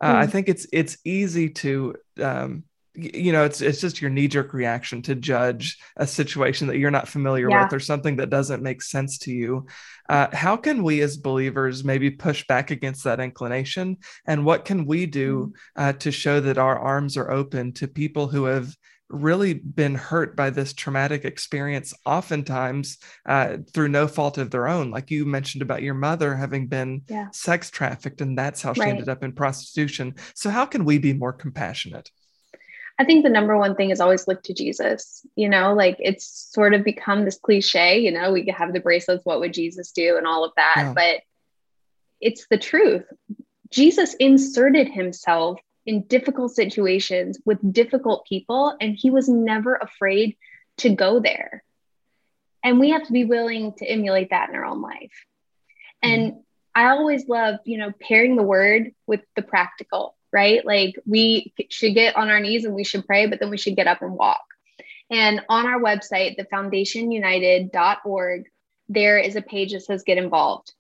uh, 0.00 0.12
mm. 0.12 0.16
I 0.16 0.26
think 0.26 0.48
it's, 0.48 0.66
it's 0.72 0.98
easy 1.04 1.50
to, 1.50 1.96
um, 2.22 2.64
you 2.99 3.33
know 3.33 3.45
it's 3.45 3.61
it's 3.61 3.81
just 3.81 4.00
your 4.00 4.11
knee 4.11 4.28
jerk 4.28 4.52
reaction 4.52 5.00
to 5.02 5.14
judge 5.14 5.78
a 5.97 6.07
situation 6.07 6.67
that 6.67 6.78
you're 6.78 6.90
not 6.90 7.09
familiar 7.09 7.49
yeah. 7.49 7.64
with 7.64 7.73
or 7.73 7.81
something 7.81 8.17
that 8.17 8.31
doesn't 8.31 8.62
make 8.62 8.83
sense 8.83 9.19
to 9.19 9.33
you 9.33 9.67
uh, 10.09 10.26
how 10.33 10.57
can 10.57 10.83
we 10.83 11.00
as 11.00 11.17
believers 11.17 11.85
maybe 11.85 12.11
push 12.11 12.47
back 12.47 12.71
against 12.71 13.05
that 13.05 13.21
inclination 13.21 13.97
and 14.26 14.45
what 14.45 14.64
can 14.64 14.85
we 14.85 15.07
do 15.07 15.47
mm-hmm. 15.47 15.83
uh, 15.83 15.93
to 15.93 16.11
show 16.11 16.40
that 16.40 16.59
our 16.59 16.78
arms 16.78 17.17
are 17.17 17.31
open 17.31 17.73
to 17.73 17.87
people 17.87 18.26
who 18.26 18.45
have 18.45 18.75
really 19.11 19.55
been 19.55 19.95
hurt 19.95 20.37
by 20.37 20.50
this 20.50 20.75
traumatic 20.75 21.25
experience 21.25 21.95
oftentimes 22.05 22.99
uh, 23.26 23.57
through 23.73 23.88
no 23.88 24.07
fault 24.07 24.37
of 24.37 24.50
their 24.50 24.69
own 24.69 24.90
like 24.90 25.11
you 25.11 25.25
mentioned 25.25 25.62
about 25.62 25.83
your 25.83 25.95
mother 25.95 26.35
having 26.35 26.67
been 26.67 27.02
yeah. 27.09 27.28
sex 27.33 27.71
trafficked 27.71 28.21
and 28.21 28.37
that's 28.37 28.61
how 28.61 28.73
she 28.73 28.81
right. 28.81 28.90
ended 28.90 29.09
up 29.09 29.23
in 29.23 29.33
prostitution 29.33 30.14
so 30.35 30.50
how 30.50 30.67
can 30.67 30.85
we 30.85 30.99
be 30.99 31.12
more 31.12 31.33
compassionate 31.33 32.11
I 32.99 33.05
think 33.05 33.23
the 33.23 33.31
number 33.31 33.57
one 33.57 33.76
thing 33.76 33.90
is 33.90 34.00
always 34.00 34.26
look 34.26 34.43
to 34.45 34.55
Jesus. 34.55 35.25
You 35.37 35.49
know, 35.49 35.75
like 35.75 35.97
it's 36.00 36.50
sort 36.52 36.75
of 36.75 36.85
become 36.85 37.25
this 37.25 37.38
cliche, 37.38 38.00
you 38.00 38.11
know, 38.11 38.33
we 38.33 38.47
have 38.57 38.73
the 38.73 38.81
bracelets, 38.81 39.25
what 39.25 39.40
would 39.40 39.55
Jesus 39.55 39.93
do, 39.93 40.17
and 40.17 40.26
all 40.26 40.45
of 40.45 40.52
that. 40.57 40.75
Yeah. 40.78 40.93
But 40.95 41.21
it's 42.21 42.47
the 42.49 42.59
truth. 42.59 43.05
Jesus 43.71 44.14
inserted 44.14 44.88
himself 44.88 45.61
in 45.87 46.02
difficult 46.02 46.55
situations 46.55 47.38
with 47.45 47.73
difficult 47.73 48.26
people, 48.26 48.76
and 48.81 48.97
he 48.97 49.11
was 49.11 49.28
never 49.28 49.75
afraid 49.75 50.37
to 50.78 50.90
go 50.90 51.21
there. 51.21 51.62
And 52.64 52.81
we 52.81 52.90
have 52.90 53.07
to 53.07 53.12
be 53.12 53.25
willing 53.25 53.73
to 53.75 53.87
emulate 53.87 54.31
that 54.31 54.50
in 54.50 54.57
our 54.57 54.64
own 54.64 54.83
life. 54.83 55.25
And 56.02 56.33
mm. 56.33 56.43
I 56.75 56.90
always 56.90 57.28
love, 57.28 57.61
you 57.64 57.78
know, 57.78 57.93
pairing 58.00 58.37
the 58.37 58.43
word 58.43 58.93
with 59.07 59.21
the 59.37 59.43
practical 59.43 60.17
right? 60.32 60.64
Like 60.64 60.97
we 61.06 61.52
should 61.70 61.94
get 61.94 62.16
on 62.16 62.30
our 62.30 62.40
knees 62.40 62.64
and 62.64 62.75
we 62.75 62.85
should 62.85 63.06
pray, 63.06 63.26
but 63.26 63.40
then 63.40 63.50
we 63.50 63.58
should 63.58 63.76
get 63.76 63.87
up 63.87 64.02
and 64.02 64.12
walk. 64.12 64.44
And 65.11 65.40
on 65.49 65.66
our 65.66 65.80
website, 65.80 66.37
the 66.37 66.44
foundationunited.org, 66.44 68.44
there 68.88 69.18
is 69.18 69.37
a 69.37 69.42
page 69.42 69.73
that 69.73 69.82
says 69.82 70.02
get 70.04 70.18
involved. 70.18 70.73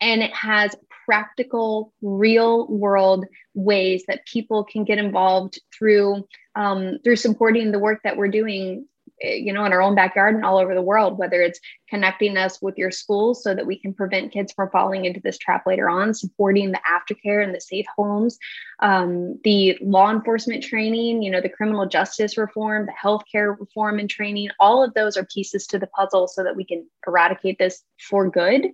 And 0.00 0.22
it 0.22 0.32
has 0.32 0.74
practical, 1.04 1.92
real 2.02 2.68
world 2.68 3.24
ways 3.54 4.04
that 4.08 4.26
people 4.26 4.64
can 4.64 4.84
get 4.84 4.98
involved 4.98 5.60
through 5.76 6.26
um, 6.54 6.98
through 7.02 7.16
supporting 7.16 7.72
the 7.72 7.78
work 7.78 8.00
that 8.04 8.16
we're 8.16 8.28
doing 8.28 8.86
you 9.20 9.52
know, 9.52 9.64
in 9.64 9.72
our 9.72 9.82
own 9.82 9.94
backyard 9.94 10.34
and 10.34 10.44
all 10.44 10.58
over 10.58 10.74
the 10.74 10.82
world, 10.82 11.18
whether 11.18 11.42
it's 11.42 11.60
connecting 11.88 12.36
us 12.36 12.60
with 12.62 12.76
your 12.78 12.90
schools 12.90 13.42
so 13.42 13.54
that 13.54 13.66
we 13.66 13.78
can 13.78 13.92
prevent 13.92 14.32
kids 14.32 14.52
from 14.52 14.70
falling 14.70 15.04
into 15.04 15.20
this 15.20 15.38
trap 15.38 15.66
later 15.66 15.88
on, 15.88 16.14
supporting 16.14 16.70
the 16.70 16.80
aftercare 16.88 17.42
and 17.42 17.54
the 17.54 17.60
safe 17.60 17.86
homes, 17.96 18.38
um, 18.80 19.38
the 19.44 19.76
law 19.80 20.10
enforcement 20.10 20.62
training, 20.62 21.22
you 21.22 21.30
know, 21.30 21.40
the 21.40 21.48
criminal 21.48 21.86
justice 21.86 22.38
reform, 22.38 22.86
the 22.86 22.92
healthcare 22.92 23.58
reform 23.58 23.98
and 23.98 24.10
training, 24.10 24.48
all 24.60 24.84
of 24.84 24.94
those 24.94 25.16
are 25.16 25.24
pieces 25.26 25.66
to 25.66 25.78
the 25.78 25.88
puzzle 25.88 26.28
so 26.28 26.44
that 26.44 26.56
we 26.56 26.64
can 26.64 26.86
eradicate 27.06 27.58
this 27.58 27.82
for 27.98 28.28
good. 28.30 28.68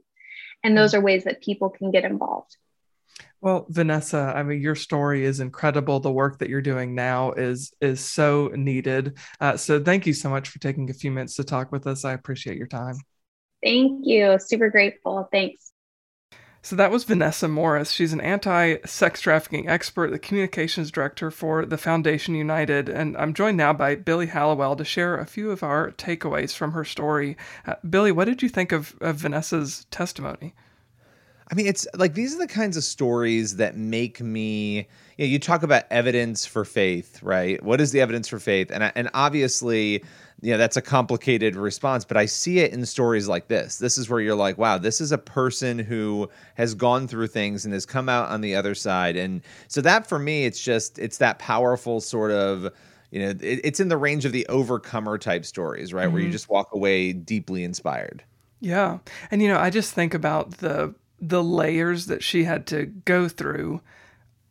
And 0.62 0.76
those 0.76 0.92
mm. 0.92 0.98
are 0.98 1.02
ways 1.02 1.24
that 1.24 1.42
people 1.42 1.70
can 1.70 1.90
get 1.90 2.04
involved. 2.04 2.56
Well, 3.44 3.66
Vanessa, 3.68 4.32
I 4.34 4.42
mean, 4.42 4.62
your 4.62 4.74
story 4.74 5.26
is 5.26 5.38
incredible. 5.38 6.00
The 6.00 6.10
work 6.10 6.38
that 6.38 6.48
you're 6.48 6.62
doing 6.62 6.94
now 6.94 7.32
is 7.32 7.74
is 7.78 8.00
so 8.00 8.50
needed. 8.54 9.18
Uh, 9.38 9.58
so, 9.58 9.84
thank 9.84 10.06
you 10.06 10.14
so 10.14 10.30
much 10.30 10.48
for 10.48 10.58
taking 10.60 10.88
a 10.88 10.94
few 10.94 11.10
minutes 11.10 11.34
to 11.34 11.44
talk 11.44 11.70
with 11.70 11.86
us. 11.86 12.06
I 12.06 12.14
appreciate 12.14 12.56
your 12.56 12.68
time. 12.68 12.96
Thank 13.62 14.00
you. 14.02 14.38
Super 14.38 14.70
grateful. 14.70 15.28
Thanks. 15.30 15.72
So 16.62 16.74
that 16.76 16.90
was 16.90 17.04
Vanessa 17.04 17.46
Morris. 17.46 17.90
She's 17.90 18.14
an 18.14 18.22
anti 18.22 18.76
sex 18.86 19.20
trafficking 19.20 19.68
expert, 19.68 20.10
the 20.10 20.18
communications 20.18 20.90
director 20.90 21.30
for 21.30 21.66
the 21.66 21.76
Foundation 21.76 22.34
United. 22.34 22.88
And 22.88 23.14
I'm 23.18 23.34
joined 23.34 23.58
now 23.58 23.74
by 23.74 23.94
Billy 23.94 24.28
Hallowell 24.28 24.74
to 24.76 24.86
share 24.86 25.18
a 25.18 25.26
few 25.26 25.50
of 25.50 25.62
our 25.62 25.90
takeaways 25.90 26.56
from 26.56 26.72
her 26.72 26.86
story. 26.86 27.36
Uh, 27.66 27.74
Billy, 27.86 28.10
what 28.10 28.24
did 28.24 28.42
you 28.42 28.48
think 28.48 28.72
of, 28.72 28.96
of 29.02 29.16
Vanessa's 29.16 29.84
testimony? 29.90 30.54
I 31.50 31.54
mean, 31.54 31.66
it's 31.66 31.86
like 31.94 32.14
these 32.14 32.34
are 32.34 32.38
the 32.38 32.46
kinds 32.46 32.76
of 32.76 32.84
stories 32.84 33.56
that 33.56 33.76
make 33.76 34.20
me. 34.20 34.88
You, 35.16 35.26
know, 35.26 35.30
you 35.30 35.38
talk 35.38 35.62
about 35.62 35.84
evidence 35.90 36.46
for 36.46 36.64
faith, 36.64 37.22
right? 37.22 37.62
What 37.62 37.80
is 37.80 37.92
the 37.92 38.00
evidence 38.00 38.28
for 38.28 38.38
faith? 38.38 38.70
And 38.70 38.90
and 38.94 39.10
obviously, 39.14 40.02
you 40.40 40.50
know, 40.52 40.58
that's 40.58 40.76
a 40.76 40.82
complicated 40.82 41.56
response, 41.56 42.04
but 42.04 42.16
I 42.16 42.26
see 42.26 42.60
it 42.60 42.72
in 42.72 42.84
stories 42.86 43.28
like 43.28 43.48
this. 43.48 43.78
This 43.78 43.98
is 43.98 44.08
where 44.08 44.20
you're 44.20 44.34
like, 44.34 44.58
wow, 44.58 44.78
this 44.78 45.00
is 45.00 45.12
a 45.12 45.18
person 45.18 45.78
who 45.78 46.28
has 46.54 46.74
gone 46.74 47.06
through 47.06 47.28
things 47.28 47.64
and 47.64 47.74
has 47.74 47.86
come 47.86 48.08
out 48.08 48.30
on 48.30 48.40
the 48.40 48.54
other 48.54 48.74
side. 48.74 49.16
And 49.16 49.42
so 49.68 49.80
that 49.82 50.06
for 50.06 50.18
me, 50.18 50.46
it's 50.46 50.62
just 50.62 50.98
it's 50.98 51.18
that 51.18 51.38
powerful 51.38 52.00
sort 52.00 52.30
of 52.30 52.72
you 53.10 53.20
know, 53.20 53.28
it, 53.28 53.60
it's 53.62 53.78
in 53.78 53.88
the 53.88 53.96
range 53.96 54.24
of 54.24 54.32
the 54.32 54.44
overcomer 54.48 55.18
type 55.18 55.44
stories, 55.44 55.94
right? 55.94 56.06
Mm-hmm. 56.06 56.12
Where 56.12 56.20
you 56.20 56.26
mm-hmm. 56.28 56.32
just 56.32 56.48
walk 56.48 56.70
away 56.72 57.12
deeply 57.12 57.62
inspired. 57.62 58.24
Yeah. 58.60 58.98
And 59.30 59.40
you 59.40 59.48
know, 59.48 59.58
I 59.58 59.70
just 59.70 59.92
think 59.92 60.14
about 60.14 60.58
the 60.58 60.94
the 61.20 61.42
layers 61.42 62.06
that 62.06 62.22
she 62.22 62.44
had 62.44 62.66
to 62.66 62.86
go 62.86 63.28
through 63.28 63.80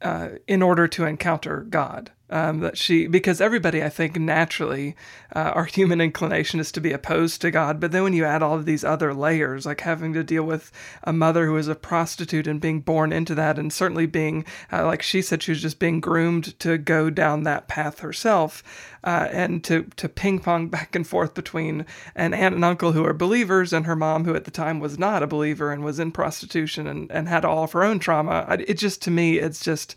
uh, 0.01 0.29
in 0.47 0.61
order 0.61 0.87
to 0.87 1.05
encounter 1.05 1.61
God. 1.61 2.11
Um, 2.29 2.61
that 2.61 2.77
she, 2.77 3.05
because 3.05 3.41
everybody, 3.41 3.83
I 3.83 3.89
think, 3.89 4.17
naturally, 4.17 4.95
uh, 5.35 5.51
our 5.53 5.65
human 5.65 6.01
inclination 6.01 6.59
is 6.59 6.71
to 6.71 6.81
be 6.81 6.91
opposed 6.91 7.41
to 7.41 7.51
God. 7.51 7.79
But 7.79 7.91
then 7.91 8.01
when 8.03 8.13
you 8.13 8.23
add 8.23 8.41
all 8.41 8.55
of 8.55 8.65
these 8.65 8.83
other 8.83 9.13
layers, 9.13 9.65
like 9.65 9.81
having 9.81 10.13
to 10.13 10.23
deal 10.23 10.43
with 10.43 10.71
a 11.03 11.11
mother 11.11 11.45
who 11.45 11.57
is 11.57 11.67
a 11.67 11.75
prostitute 11.75 12.47
and 12.47 12.61
being 12.61 12.79
born 12.79 13.11
into 13.11 13.35
that, 13.35 13.59
and 13.59 13.71
certainly 13.71 14.05
being, 14.05 14.45
uh, 14.71 14.85
like 14.85 15.01
she 15.01 15.21
said, 15.21 15.43
she 15.43 15.51
was 15.51 15.61
just 15.61 15.79
being 15.79 15.99
groomed 15.99 16.57
to 16.61 16.77
go 16.77 17.09
down 17.09 17.43
that 17.43 17.67
path 17.67 17.99
herself, 17.99 18.63
uh, 19.03 19.27
and 19.31 19.63
to 19.65 19.83
to 19.97 20.07
ping 20.07 20.39
pong 20.39 20.67
back 20.69 20.95
and 20.95 21.05
forth 21.05 21.33
between 21.33 21.85
an 22.15 22.33
aunt 22.33 22.55
and 22.55 22.65
uncle 22.65 22.93
who 22.93 23.05
are 23.05 23.13
believers 23.13 23.73
and 23.73 23.85
her 23.85 23.95
mom 23.95 24.23
who 24.25 24.35
at 24.35 24.45
the 24.45 24.51
time 24.51 24.79
was 24.79 24.97
not 24.97 25.21
a 25.21 25.27
believer 25.27 25.71
and 25.71 25.83
was 25.83 25.99
in 25.99 26.11
prostitution 26.11 26.87
and, 26.87 27.11
and 27.11 27.27
had 27.27 27.45
all 27.45 27.63
of 27.65 27.73
her 27.73 27.83
own 27.83 27.99
trauma. 27.99 28.45
It 28.65 28.75
just 28.75 29.01
to 29.03 29.11
me, 29.11 29.39
it's 29.39 29.63
just 29.63 29.95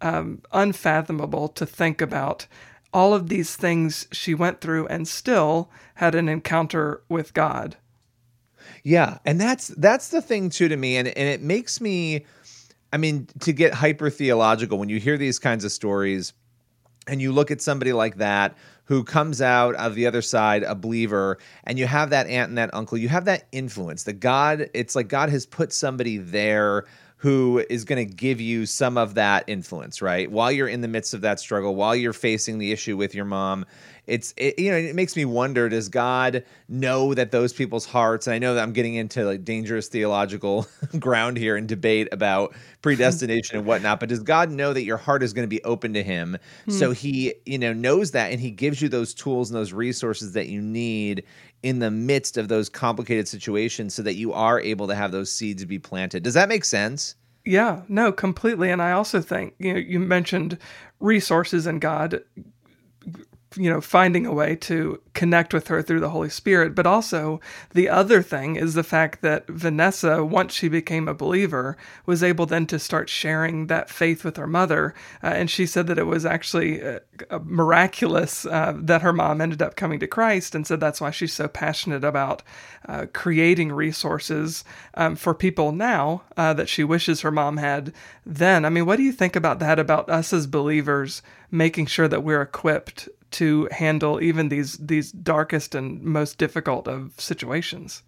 um, 0.00 0.42
unfathomable 0.52 1.48
to 1.48 1.66
think 1.66 2.00
about 2.00 2.46
all 2.92 3.12
of 3.12 3.28
these 3.28 3.56
things 3.56 4.06
she 4.12 4.34
went 4.34 4.60
through 4.60 4.86
and 4.86 5.08
still 5.08 5.68
had 5.96 6.14
an 6.14 6.28
encounter 6.28 7.02
with 7.08 7.34
God. 7.34 7.76
Yeah, 8.84 9.18
and 9.24 9.40
that's 9.40 9.68
that's 9.68 10.08
the 10.08 10.22
thing 10.22 10.50
too 10.50 10.68
to 10.68 10.76
me 10.76 10.96
and 10.96 11.08
and 11.08 11.28
it 11.28 11.42
makes 11.42 11.80
me 11.80 12.24
I 12.92 12.98
mean 12.98 13.26
to 13.40 13.52
get 13.52 13.74
hyper 13.74 14.10
theological 14.10 14.78
when 14.78 14.88
you 14.88 15.00
hear 15.00 15.18
these 15.18 15.38
kinds 15.38 15.64
of 15.64 15.72
stories 15.72 16.32
and 17.06 17.20
you 17.20 17.32
look 17.32 17.50
at 17.50 17.60
somebody 17.60 17.92
like 17.92 18.16
that 18.16 18.56
who 18.84 19.02
comes 19.02 19.40
out 19.40 19.74
of 19.76 19.94
the 19.94 20.06
other 20.06 20.22
side 20.22 20.62
a 20.62 20.74
believer 20.74 21.38
and 21.64 21.78
you 21.78 21.86
have 21.86 22.10
that 22.10 22.26
aunt 22.26 22.50
and 22.50 22.58
that 22.58 22.72
uncle 22.72 22.96
you 22.98 23.08
have 23.08 23.24
that 23.24 23.46
influence 23.52 24.04
that 24.04 24.20
god 24.20 24.68
it's 24.74 24.94
like 24.94 25.08
god 25.08 25.28
has 25.30 25.46
put 25.46 25.72
somebody 25.72 26.18
there 26.18 26.84
who 27.24 27.64
is 27.70 27.86
going 27.86 28.06
to 28.06 28.14
give 28.14 28.38
you 28.38 28.66
some 28.66 28.98
of 28.98 29.14
that 29.14 29.44
influence, 29.46 30.02
right? 30.02 30.30
While 30.30 30.52
you're 30.52 30.68
in 30.68 30.82
the 30.82 30.88
midst 30.88 31.14
of 31.14 31.22
that 31.22 31.40
struggle, 31.40 31.74
while 31.74 31.96
you're 31.96 32.12
facing 32.12 32.58
the 32.58 32.70
issue 32.70 32.98
with 32.98 33.14
your 33.14 33.24
mom, 33.24 33.64
it's 34.06 34.34
it, 34.36 34.58
you 34.58 34.70
know 34.70 34.76
it 34.76 34.94
makes 34.94 35.16
me 35.16 35.24
wonder: 35.24 35.70
Does 35.70 35.88
God 35.88 36.44
know 36.68 37.14
that 37.14 37.30
those 37.30 37.54
people's 37.54 37.86
hearts? 37.86 38.26
And 38.26 38.34
I 38.34 38.38
know 38.38 38.54
that 38.54 38.62
I'm 38.62 38.74
getting 38.74 38.96
into 38.96 39.24
like 39.24 39.42
dangerous 39.42 39.88
theological 39.88 40.66
ground 40.98 41.38
here 41.38 41.56
and 41.56 41.66
debate 41.66 42.08
about 42.12 42.54
predestination 42.82 43.56
and 43.56 43.66
whatnot, 43.66 44.00
but 44.00 44.10
does 44.10 44.22
God 44.22 44.50
know 44.50 44.74
that 44.74 44.84
your 44.84 44.98
heart 44.98 45.22
is 45.22 45.32
going 45.32 45.48
to 45.48 45.48
be 45.48 45.64
open 45.64 45.94
to 45.94 46.02
Him? 46.02 46.36
Hmm. 46.66 46.70
So 46.72 46.90
He 46.90 47.36
you 47.46 47.58
know 47.58 47.72
knows 47.72 48.10
that, 48.10 48.32
and 48.32 48.40
He 48.42 48.50
gives 48.50 48.82
you 48.82 48.90
those 48.90 49.14
tools 49.14 49.50
and 49.50 49.58
those 49.58 49.72
resources 49.72 50.32
that 50.32 50.48
you 50.48 50.60
need 50.60 51.24
in 51.64 51.78
the 51.78 51.90
midst 51.90 52.36
of 52.36 52.48
those 52.48 52.68
complicated 52.68 53.26
situations 53.26 53.94
so 53.94 54.02
that 54.02 54.16
you 54.16 54.34
are 54.34 54.60
able 54.60 54.86
to 54.86 54.94
have 54.94 55.12
those 55.12 55.32
seeds 55.32 55.64
be 55.64 55.78
planted. 55.78 56.22
Does 56.22 56.34
that 56.34 56.50
make 56.50 56.62
sense? 56.62 57.16
Yeah, 57.46 57.80
no, 57.88 58.12
completely. 58.12 58.70
And 58.70 58.82
I 58.82 58.92
also 58.92 59.22
think, 59.22 59.54
you 59.58 59.72
know, 59.72 59.78
you 59.78 59.98
mentioned 59.98 60.58
resources 61.00 61.66
and 61.66 61.80
God 61.80 62.22
you 63.56 63.70
know, 63.70 63.80
finding 63.80 64.26
a 64.26 64.32
way 64.32 64.56
to 64.56 65.00
connect 65.12 65.54
with 65.54 65.68
her 65.68 65.82
through 65.82 66.00
the 66.00 66.10
Holy 66.10 66.28
Spirit. 66.28 66.74
But 66.74 66.86
also, 66.86 67.40
the 67.72 67.88
other 67.88 68.22
thing 68.22 68.56
is 68.56 68.74
the 68.74 68.82
fact 68.82 69.22
that 69.22 69.46
Vanessa, 69.48 70.24
once 70.24 70.54
she 70.54 70.68
became 70.68 71.08
a 71.08 71.14
believer, 71.14 71.76
was 72.06 72.22
able 72.22 72.46
then 72.46 72.66
to 72.66 72.78
start 72.78 73.08
sharing 73.08 73.66
that 73.68 73.90
faith 73.90 74.24
with 74.24 74.36
her 74.36 74.46
mother. 74.46 74.94
Uh, 75.22 75.28
and 75.28 75.50
she 75.50 75.66
said 75.66 75.86
that 75.86 75.98
it 75.98 76.06
was 76.06 76.26
actually 76.26 76.82
uh, 76.82 76.98
miraculous 77.42 78.46
uh, 78.46 78.74
that 78.76 79.02
her 79.02 79.12
mom 79.12 79.40
ended 79.40 79.62
up 79.62 79.76
coming 79.76 80.00
to 80.00 80.06
Christ. 80.06 80.54
And 80.54 80.66
so 80.66 80.76
that's 80.76 81.00
why 81.00 81.10
she's 81.10 81.32
so 81.32 81.48
passionate 81.48 82.04
about 82.04 82.42
uh, 82.88 83.06
creating 83.12 83.72
resources 83.72 84.64
um, 84.94 85.16
for 85.16 85.34
people 85.34 85.72
now 85.72 86.22
uh, 86.36 86.52
that 86.54 86.68
she 86.68 86.84
wishes 86.84 87.20
her 87.20 87.30
mom 87.30 87.56
had 87.56 87.92
then. 88.26 88.64
I 88.64 88.68
mean, 88.68 88.86
what 88.86 88.96
do 88.96 89.02
you 89.02 89.12
think 89.12 89.36
about 89.36 89.58
that, 89.60 89.78
about 89.78 90.10
us 90.10 90.32
as 90.32 90.46
believers 90.46 91.22
making 91.50 91.86
sure 91.86 92.08
that 92.08 92.24
we're 92.24 92.42
equipped 92.42 93.08
to 93.32 93.68
handle 93.70 94.20
even 94.22 94.48
these 94.48 94.76
these 94.78 95.12
darkest 95.12 95.74
and 95.74 96.02
most 96.02 96.38
difficult 96.38 96.88
of 96.88 97.12
situations. 97.18 98.02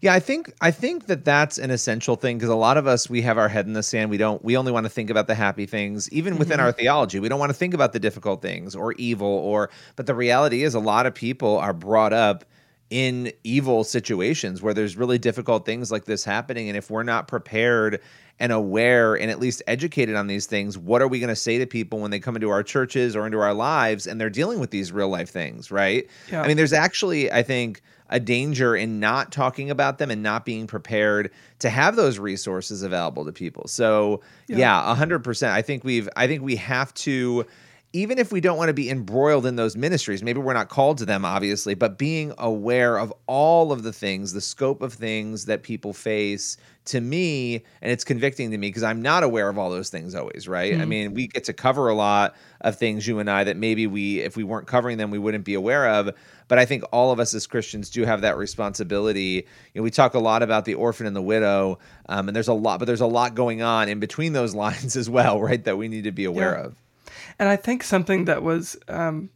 Yeah, 0.00 0.14
I 0.14 0.20
think 0.20 0.52
I 0.60 0.70
think 0.70 1.06
that 1.06 1.24
that's 1.24 1.58
an 1.58 1.70
essential 1.70 2.16
thing 2.16 2.36
because 2.36 2.50
a 2.50 2.56
lot 2.56 2.76
of 2.76 2.86
us 2.86 3.08
we 3.08 3.22
have 3.22 3.38
our 3.38 3.48
head 3.48 3.66
in 3.66 3.72
the 3.72 3.82
sand. 3.82 4.10
We 4.10 4.16
don't. 4.16 4.44
We 4.44 4.56
only 4.56 4.72
want 4.72 4.84
to 4.84 4.90
think 4.90 5.10
about 5.10 5.26
the 5.28 5.34
happy 5.34 5.66
things, 5.66 6.10
even 6.12 6.38
within 6.38 6.58
mm-hmm. 6.58 6.66
our 6.66 6.72
theology. 6.72 7.20
We 7.20 7.28
don't 7.28 7.38
want 7.38 7.50
to 7.50 7.54
think 7.54 7.72
about 7.72 7.92
the 7.92 8.00
difficult 8.00 8.42
things 8.42 8.74
or 8.74 8.92
evil 8.94 9.28
or. 9.28 9.70
But 9.94 10.06
the 10.06 10.14
reality 10.14 10.64
is, 10.64 10.74
a 10.74 10.80
lot 10.80 11.06
of 11.06 11.14
people 11.14 11.58
are 11.58 11.72
brought 11.72 12.12
up 12.12 12.44
in 12.92 13.32
evil 13.42 13.84
situations 13.84 14.60
where 14.60 14.74
there's 14.74 14.98
really 14.98 15.16
difficult 15.16 15.64
things 15.64 15.90
like 15.90 16.04
this 16.04 16.24
happening, 16.24 16.68
and 16.68 16.76
if 16.76 16.90
we're 16.90 17.02
not 17.02 17.26
prepared 17.26 18.02
and 18.38 18.52
aware 18.52 19.14
and 19.14 19.30
at 19.30 19.40
least 19.40 19.62
educated 19.66 20.14
on 20.14 20.26
these 20.26 20.44
things, 20.44 20.76
what 20.76 21.00
are 21.00 21.08
we 21.08 21.18
going 21.18 21.30
to 21.30 21.34
say 21.34 21.56
to 21.56 21.66
people 21.66 22.00
when 22.00 22.10
they 22.10 22.20
come 22.20 22.36
into 22.36 22.50
our 22.50 22.62
churches 22.62 23.16
or 23.16 23.24
into 23.24 23.38
our 23.38 23.54
lives 23.54 24.06
and 24.06 24.20
they're 24.20 24.28
dealing 24.28 24.60
with 24.60 24.70
these 24.70 24.92
real 24.92 25.08
life 25.08 25.30
things, 25.30 25.70
right? 25.70 26.06
Yeah. 26.30 26.42
I 26.42 26.48
mean, 26.48 26.58
there's 26.58 26.74
actually, 26.74 27.32
I 27.32 27.42
think, 27.42 27.80
a 28.10 28.20
danger 28.20 28.76
in 28.76 29.00
not 29.00 29.32
talking 29.32 29.70
about 29.70 29.96
them 29.96 30.10
and 30.10 30.22
not 30.22 30.44
being 30.44 30.66
prepared 30.66 31.30
to 31.60 31.70
have 31.70 31.96
those 31.96 32.18
resources 32.18 32.82
available 32.82 33.24
to 33.24 33.32
people. 33.32 33.68
So, 33.68 34.20
yeah, 34.48 34.92
a 34.92 34.94
100%. 34.94 35.48
I 35.48 35.62
think 35.62 35.82
we've 35.82 36.10
I 36.14 36.26
think 36.26 36.42
we 36.42 36.56
have 36.56 36.92
to 36.94 37.46
even 37.94 38.18
if 38.18 38.32
we 38.32 38.40
don't 38.40 38.56
want 38.56 38.68
to 38.68 38.74
be 38.74 38.88
embroiled 38.88 39.44
in 39.44 39.56
those 39.56 39.76
ministries, 39.76 40.22
maybe 40.22 40.40
we're 40.40 40.54
not 40.54 40.70
called 40.70 40.96
to 40.98 41.04
them, 41.04 41.26
obviously, 41.26 41.74
but 41.74 41.98
being 41.98 42.32
aware 42.38 42.96
of 42.96 43.12
all 43.26 43.70
of 43.70 43.82
the 43.82 43.92
things, 43.92 44.32
the 44.32 44.40
scope 44.40 44.80
of 44.80 44.94
things 44.94 45.44
that 45.44 45.62
people 45.62 45.92
face 45.92 46.56
to 46.86 47.00
me, 47.00 47.56
and 47.82 47.92
it's 47.92 48.02
convicting 48.02 48.50
to 48.50 48.58
me 48.58 48.68
because 48.68 48.82
I'm 48.82 49.02
not 49.02 49.22
aware 49.22 49.48
of 49.48 49.58
all 49.58 49.70
those 49.70 49.90
things 49.90 50.14
always, 50.14 50.48
right? 50.48 50.72
Mm-hmm. 50.72 50.82
I 50.82 50.84
mean, 50.86 51.14
we 51.14 51.26
get 51.28 51.44
to 51.44 51.52
cover 51.52 51.88
a 51.88 51.94
lot 51.94 52.34
of 52.62 52.76
things, 52.76 53.06
you 53.06 53.18
and 53.18 53.30
I, 53.30 53.44
that 53.44 53.58
maybe 53.58 53.86
we, 53.86 54.20
if 54.20 54.36
we 54.36 54.42
weren't 54.42 54.66
covering 54.66 54.96
them, 54.96 55.10
we 55.10 55.18
wouldn't 55.18 55.44
be 55.44 55.54
aware 55.54 55.88
of. 55.90 56.10
But 56.48 56.58
I 56.58 56.64
think 56.64 56.84
all 56.92 57.12
of 57.12 57.20
us 57.20 57.34
as 57.34 57.46
Christians 57.46 57.90
do 57.90 58.04
have 58.04 58.22
that 58.22 58.36
responsibility. 58.36 59.46
You 59.74 59.80
know, 59.80 59.82
we 59.82 59.90
talk 59.90 60.14
a 60.14 60.18
lot 60.18 60.42
about 60.42 60.64
the 60.64 60.74
orphan 60.74 61.06
and 61.06 61.14
the 61.14 61.22
widow, 61.22 61.78
um, 62.08 62.28
and 62.28 62.34
there's 62.34 62.48
a 62.48 62.54
lot, 62.54 62.78
but 62.78 62.86
there's 62.86 63.00
a 63.00 63.06
lot 63.06 63.34
going 63.34 63.62
on 63.62 63.88
in 63.88 64.00
between 64.00 64.32
those 64.32 64.54
lines 64.64 64.96
as 64.96 65.10
well, 65.10 65.40
right? 65.40 65.62
That 65.62 65.76
we 65.76 65.88
need 65.88 66.04
to 66.04 66.12
be 66.12 66.24
aware 66.24 66.54
yeah. 66.54 66.64
of. 66.64 66.81
And 67.38 67.48
I 67.48 67.56
think 67.56 67.82
something 67.82 68.24
that 68.26 68.42
was 68.42 68.76
um, 68.88 69.30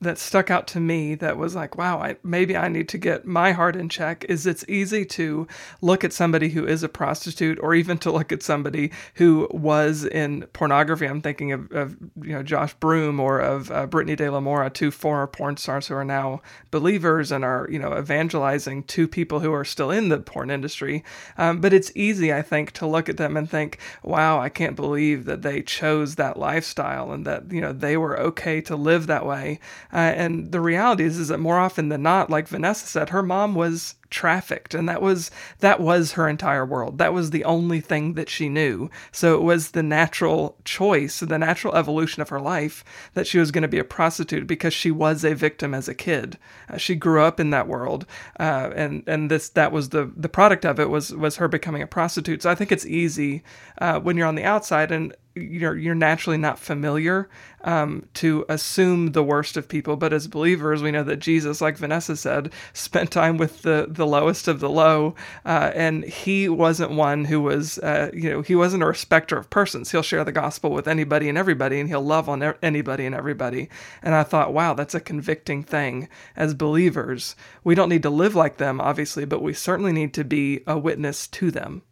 that 0.00 0.18
stuck 0.18 0.50
out 0.50 0.66
to 0.68 0.80
me 0.80 1.14
that 1.14 1.36
was 1.36 1.54
like, 1.54 1.76
wow, 1.76 1.98
I, 1.98 2.16
maybe 2.22 2.56
I 2.56 2.68
need 2.68 2.88
to 2.90 2.98
get 2.98 3.24
my 3.24 3.52
heart 3.52 3.76
in 3.76 3.88
check 3.88 4.24
is 4.28 4.46
it's 4.46 4.64
easy 4.68 5.04
to 5.06 5.46
look 5.80 6.04
at 6.04 6.12
somebody 6.12 6.50
who 6.50 6.66
is 6.66 6.82
a 6.82 6.88
prostitute 6.88 7.58
or 7.60 7.74
even 7.74 7.98
to 7.98 8.12
look 8.12 8.32
at 8.32 8.42
somebody 8.42 8.90
who 9.14 9.48
was 9.50 10.04
in 10.04 10.46
pornography. 10.52 11.06
I'm 11.06 11.20
thinking 11.20 11.52
of, 11.52 11.70
of 11.72 11.96
you 12.22 12.32
know, 12.32 12.42
Josh 12.42 12.74
Broome 12.74 13.20
or 13.20 13.40
of 13.40 13.70
uh, 13.70 13.86
Brittany 13.86 14.16
De 14.16 14.30
La 14.30 14.40
Mora, 14.40 14.70
two 14.70 14.90
former 14.90 15.26
porn 15.26 15.56
stars 15.56 15.88
who 15.88 15.94
are 15.94 16.04
now 16.04 16.42
believers 16.70 17.32
and 17.32 17.44
are, 17.44 17.68
you 17.70 17.78
know, 17.78 17.96
evangelizing 17.96 18.84
to 18.84 19.08
people 19.08 19.40
who 19.40 19.52
are 19.52 19.64
still 19.64 19.90
in 19.90 20.08
the 20.08 20.18
porn 20.18 20.50
industry. 20.50 21.04
Um, 21.38 21.60
but 21.60 21.72
it's 21.72 21.92
easy, 21.94 22.32
I 22.32 22.42
think, 22.42 22.72
to 22.72 22.86
look 22.86 23.08
at 23.08 23.16
them 23.16 23.36
and 23.36 23.48
think, 23.48 23.78
wow, 24.02 24.38
I 24.38 24.48
can't 24.48 24.76
believe 24.76 25.24
that 25.24 25.42
they 25.42 25.62
chose 25.62 26.16
that 26.16 26.38
lifestyle 26.38 27.12
and 27.12 27.26
that, 27.26 27.50
you 27.50 27.60
know, 27.60 27.72
they 27.72 27.96
were 27.96 28.18
okay 28.20 28.60
to 28.62 28.76
live 28.76 29.06
that 29.06 29.26
way. 29.26 29.60
Uh, 29.94 30.12
and 30.16 30.50
the 30.50 30.60
reality 30.60 31.04
is, 31.04 31.18
is 31.18 31.28
that 31.28 31.38
more 31.38 31.58
often 31.58 31.88
than 31.88 32.02
not, 32.02 32.28
like 32.28 32.48
Vanessa 32.48 32.86
said, 32.86 33.10
her 33.10 33.22
mom 33.22 33.54
was 33.54 33.94
trafficked, 34.10 34.74
and 34.74 34.88
that 34.88 35.00
was 35.00 35.30
that 35.60 35.80
was 35.80 36.12
her 36.12 36.28
entire 36.28 36.64
world. 36.66 36.98
That 36.98 37.12
was 37.12 37.30
the 37.30 37.44
only 37.44 37.80
thing 37.80 38.14
that 38.14 38.28
she 38.28 38.48
knew. 38.48 38.90
So 39.12 39.34
it 39.34 39.42
was 39.42 39.70
the 39.70 39.82
natural 39.82 40.56
choice, 40.64 41.20
the 41.20 41.38
natural 41.38 41.74
evolution 41.74 42.22
of 42.22 42.28
her 42.28 42.40
life 42.40 42.84
that 43.14 43.26
she 43.26 43.38
was 43.38 43.52
going 43.52 43.62
to 43.62 43.68
be 43.68 43.78
a 43.78 43.84
prostitute 43.84 44.46
because 44.46 44.74
she 44.74 44.90
was 44.90 45.24
a 45.24 45.34
victim 45.34 45.74
as 45.74 45.88
a 45.88 45.94
kid. 45.94 46.38
Uh, 46.68 46.76
she 46.76 46.96
grew 46.96 47.22
up 47.22 47.38
in 47.38 47.50
that 47.50 47.68
world, 47.68 48.04
uh, 48.40 48.70
and 48.74 49.04
and 49.06 49.30
this 49.30 49.48
that 49.50 49.70
was 49.70 49.90
the 49.90 50.10
the 50.16 50.28
product 50.28 50.64
of 50.64 50.80
it 50.80 50.90
was 50.90 51.14
was 51.14 51.36
her 51.36 51.48
becoming 51.48 51.82
a 51.82 51.86
prostitute. 51.86 52.42
So 52.42 52.50
I 52.50 52.56
think 52.56 52.72
it's 52.72 52.86
easy 52.86 53.44
uh, 53.78 54.00
when 54.00 54.16
you're 54.16 54.28
on 54.28 54.34
the 54.34 54.44
outside 54.44 54.90
and 54.90 55.14
you're 55.34 55.76
you're 55.76 55.94
naturally 55.94 56.38
not 56.38 56.58
familiar 56.58 57.28
um, 57.62 58.06
to 58.14 58.44
assume 58.48 59.12
the 59.12 59.22
worst 59.22 59.56
of 59.56 59.68
people. 59.68 59.96
But 59.96 60.12
as 60.12 60.28
believers, 60.28 60.82
we 60.82 60.90
know 60.90 61.02
that 61.02 61.16
Jesus, 61.16 61.60
like 61.60 61.76
Vanessa 61.76 62.16
said, 62.16 62.52
spent 62.72 63.10
time 63.10 63.36
with 63.36 63.62
the 63.62 63.86
the 63.88 64.06
lowest 64.06 64.46
of 64.48 64.60
the 64.60 64.70
low, 64.70 65.14
uh, 65.44 65.72
and 65.74 66.04
he 66.04 66.48
wasn't 66.48 66.92
one 66.92 67.24
who 67.24 67.40
was 67.40 67.78
uh, 67.78 68.10
you 68.14 68.30
know 68.30 68.42
he 68.42 68.54
wasn't 68.54 68.82
a 68.82 68.86
respecter 68.86 69.36
of 69.36 69.50
persons. 69.50 69.90
He'll 69.90 70.02
share 70.02 70.24
the 70.24 70.32
gospel 70.32 70.70
with 70.70 70.86
anybody 70.86 71.28
and 71.28 71.36
everybody, 71.36 71.80
and 71.80 71.88
he'll 71.88 72.02
love 72.02 72.28
on 72.28 72.54
anybody 72.62 73.06
and 73.06 73.14
everybody. 73.14 73.68
And 74.02 74.14
I 74.14 74.22
thought, 74.22 74.52
wow, 74.52 74.74
that's 74.74 74.94
a 74.94 75.00
convicting 75.00 75.62
thing. 75.62 76.08
As 76.36 76.54
believers, 76.54 77.34
we 77.64 77.74
don't 77.74 77.88
need 77.88 78.02
to 78.02 78.10
live 78.10 78.34
like 78.34 78.58
them, 78.58 78.80
obviously, 78.80 79.24
but 79.24 79.42
we 79.42 79.52
certainly 79.52 79.92
need 79.92 80.14
to 80.14 80.24
be 80.24 80.62
a 80.66 80.78
witness 80.78 81.26
to 81.28 81.50
them. 81.50 81.82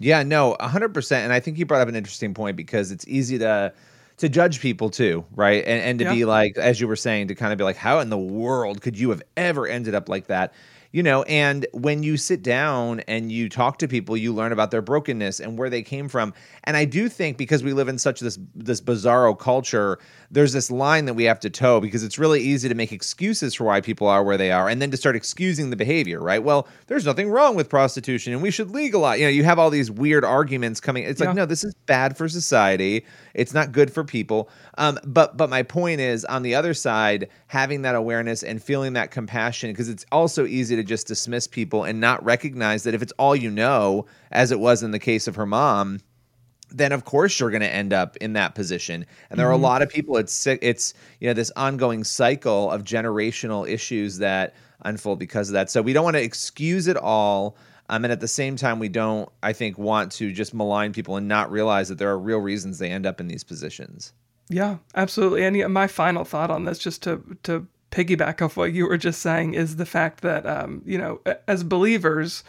Yeah, 0.00 0.22
no, 0.22 0.56
100%. 0.60 1.12
And 1.12 1.32
I 1.32 1.40
think 1.40 1.58
you 1.58 1.66
brought 1.66 1.82
up 1.82 1.88
an 1.88 1.94
interesting 1.94 2.32
point 2.34 2.56
because 2.56 2.90
it's 2.90 3.06
easy 3.06 3.38
to 3.38 3.72
to 4.16 4.28
judge 4.28 4.60
people 4.60 4.90
too, 4.90 5.24
right? 5.34 5.64
And 5.66 5.82
and 5.82 5.98
to 6.00 6.04
yeah. 6.06 6.12
be 6.14 6.24
like 6.24 6.56
as 6.58 6.80
you 6.80 6.88
were 6.88 6.96
saying 6.96 7.28
to 7.28 7.34
kind 7.34 7.52
of 7.52 7.58
be 7.58 7.64
like 7.64 7.76
how 7.76 8.00
in 8.00 8.10
the 8.10 8.18
world 8.18 8.82
could 8.82 8.98
you 8.98 9.10
have 9.10 9.22
ever 9.36 9.66
ended 9.66 9.94
up 9.94 10.08
like 10.08 10.26
that? 10.26 10.52
You 10.92 11.02
know 11.02 11.22
and 11.24 11.66
when 11.72 12.02
you 12.02 12.16
sit 12.16 12.42
down 12.42 13.00
and 13.00 13.30
you 13.30 13.48
talk 13.48 13.78
to 13.78 13.88
people 13.88 14.16
you 14.16 14.32
learn 14.32 14.52
about 14.52 14.70
their 14.70 14.82
brokenness 14.82 15.40
and 15.40 15.58
where 15.58 15.70
they 15.70 15.82
came 15.82 16.08
from. 16.08 16.32
And 16.64 16.76
i 16.76 16.84
do 16.84 17.08
think 17.08 17.36
because 17.36 17.62
we 17.62 17.72
live 17.72 17.88
in 17.88 17.98
such 17.98 18.20
this 18.20 18.38
this 18.54 18.80
bizarro 18.80 19.38
culture 19.38 19.98
there's 20.30 20.52
this 20.52 20.70
line 20.70 21.06
that 21.06 21.14
we 21.14 21.24
have 21.24 21.40
to 21.40 21.50
toe 21.50 21.80
because 21.80 22.04
it's 22.04 22.18
really 22.18 22.40
easy 22.40 22.68
to 22.68 22.74
make 22.74 22.92
excuses 22.92 23.54
for 23.54 23.64
why 23.64 23.80
people 23.80 24.06
are 24.06 24.22
where 24.22 24.36
they 24.36 24.52
are 24.52 24.68
and 24.68 24.80
then 24.80 24.90
to 24.90 24.96
start 24.96 25.16
excusing 25.16 25.70
the 25.70 25.76
behavior 25.76 26.20
right? 26.20 26.42
Well 26.42 26.68
there's 26.86 27.06
nothing 27.06 27.30
wrong 27.30 27.54
with 27.54 27.68
prostitution 27.68 28.32
and 28.32 28.42
we 28.42 28.50
should 28.50 28.70
legalize 28.70 29.20
you 29.20 29.26
know 29.26 29.30
you 29.30 29.44
have 29.44 29.58
all 29.58 29.70
these 29.70 29.90
weird 29.90 30.24
arguments 30.24 30.80
coming. 30.80 31.04
It's 31.04 31.20
yeah. 31.20 31.28
like 31.28 31.36
no 31.36 31.46
this 31.46 31.64
is 31.64 31.74
bad 31.86 32.16
for 32.16 32.28
society. 32.28 33.04
It's 33.34 33.54
not 33.54 33.72
good 33.72 33.92
for 33.92 34.04
people. 34.04 34.50
Um, 34.78 34.98
but 35.04 35.36
but 35.36 35.50
my 35.50 35.62
point 35.62 36.00
is 36.00 36.24
on 36.24 36.42
the 36.42 36.54
other 36.54 36.74
side 36.74 37.28
having 37.46 37.82
that 37.82 37.94
awareness 37.94 38.42
and 38.42 38.62
feeling 38.62 38.94
that 38.94 39.10
compassion 39.10 39.70
because 39.70 39.88
it's 39.88 40.04
also 40.12 40.46
easy 40.46 40.76
to 40.76 40.79
just 40.82 41.06
dismiss 41.06 41.46
people 41.46 41.84
and 41.84 42.00
not 42.00 42.24
recognize 42.24 42.84
that 42.84 42.94
if 42.94 43.02
it's 43.02 43.12
all 43.18 43.34
you 43.34 43.50
know, 43.50 44.06
as 44.30 44.52
it 44.52 44.60
was 44.60 44.82
in 44.82 44.90
the 44.90 44.98
case 44.98 45.26
of 45.28 45.36
her 45.36 45.46
mom, 45.46 46.00
then 46.70 46.92
of 46.92 47.04
course 47.04 47.38
you're 47.38 47.50
going 47.50 47.62
to 47.62 47.74
end 47.74 47.92
up 47.92 48.16
in 48.18 48.34
that 48.34 48.54
position. 48.54 49.06
And 49.28 49.38
there 49.38 49.46
mm-hmm. 49.46 49.50
are 49.50 49.52
a 49.52 49.56
mm-hmm. 49.56 49.64
lot 49.64 49.82
of 49.82 49.88
people. 49.88 50.16
It's 50.16 50.46
it's 50.46 50.94
you 51.20 51.28
know 51.28 51.34
this 51.34 51.52
ongoing 51.56 52.04
cycle 52.04 52.70
of 52.70 52.84
generational 52.84 53.68
issues 53.68 54.18
that 54.18 54.54
unfold 54.82 55.18
because 55.18 55.48
of 55.48 55.54
that. 55.54 55.70
So 55.70 55.82
we 55.82 55.92
don't 55.92 56.04
want 56.04 56.16
to 56.16 56.22
excuse 56.22 56.86
it 56.86 56.96
all. 56.96 57.56
Um, 57.88 58.04
and 58.04 58.12
at 58.12 58.20
the 58.20 58.28
same 58.28 58.54
time, 58.54 58.78
we 58.78 58.88
don't, 58.88 59.28
I 59.42 59.52
think, 59.52 59.76
want 59.76 60.12
to 60.12 60.32
just 60.32 60.54
malign 60.54 60.92
people 60.92 61.16
and 61.16 61.26
not 61.26 61.50
realize 61.50 61.88
that 61.88 61.98
there 61.98 62.08
are 62.08 62.18
real 62.18 62.38
reasons 62.38 62.78
they 62.78 62.88
end 62.88 63.04
up 63.04 63.20
in 63.20 63.26
these 63.26 63.42
positions. 63.42 64.12
Yeah, 64.48 64.78
absolutely. 64.94 65.42
And 65.44 65.74
my 65.74 65.88
final 65.88 66.24
thought 66.24 66.50
on 66.50 66.64
this, 66.64 66.78
just 66.78 67.02
to 67.02 67.22
to 67.42 67.66
piggyback 67.90 68.40
off 68.42 68.56
what 68.56 68.72
you 68.72 68.86
were 68.86 68.96
just 68.96 69.20
saying 69.20 69.54
is 69.54 69.76
the 69.76 69.86
fact 69.86 70.20
that 70.22 70.46
um, 70.46 70.82
you 70.84 70.98
know 70.98 71.20
as 71.46 71.64
believers 71.64 72.44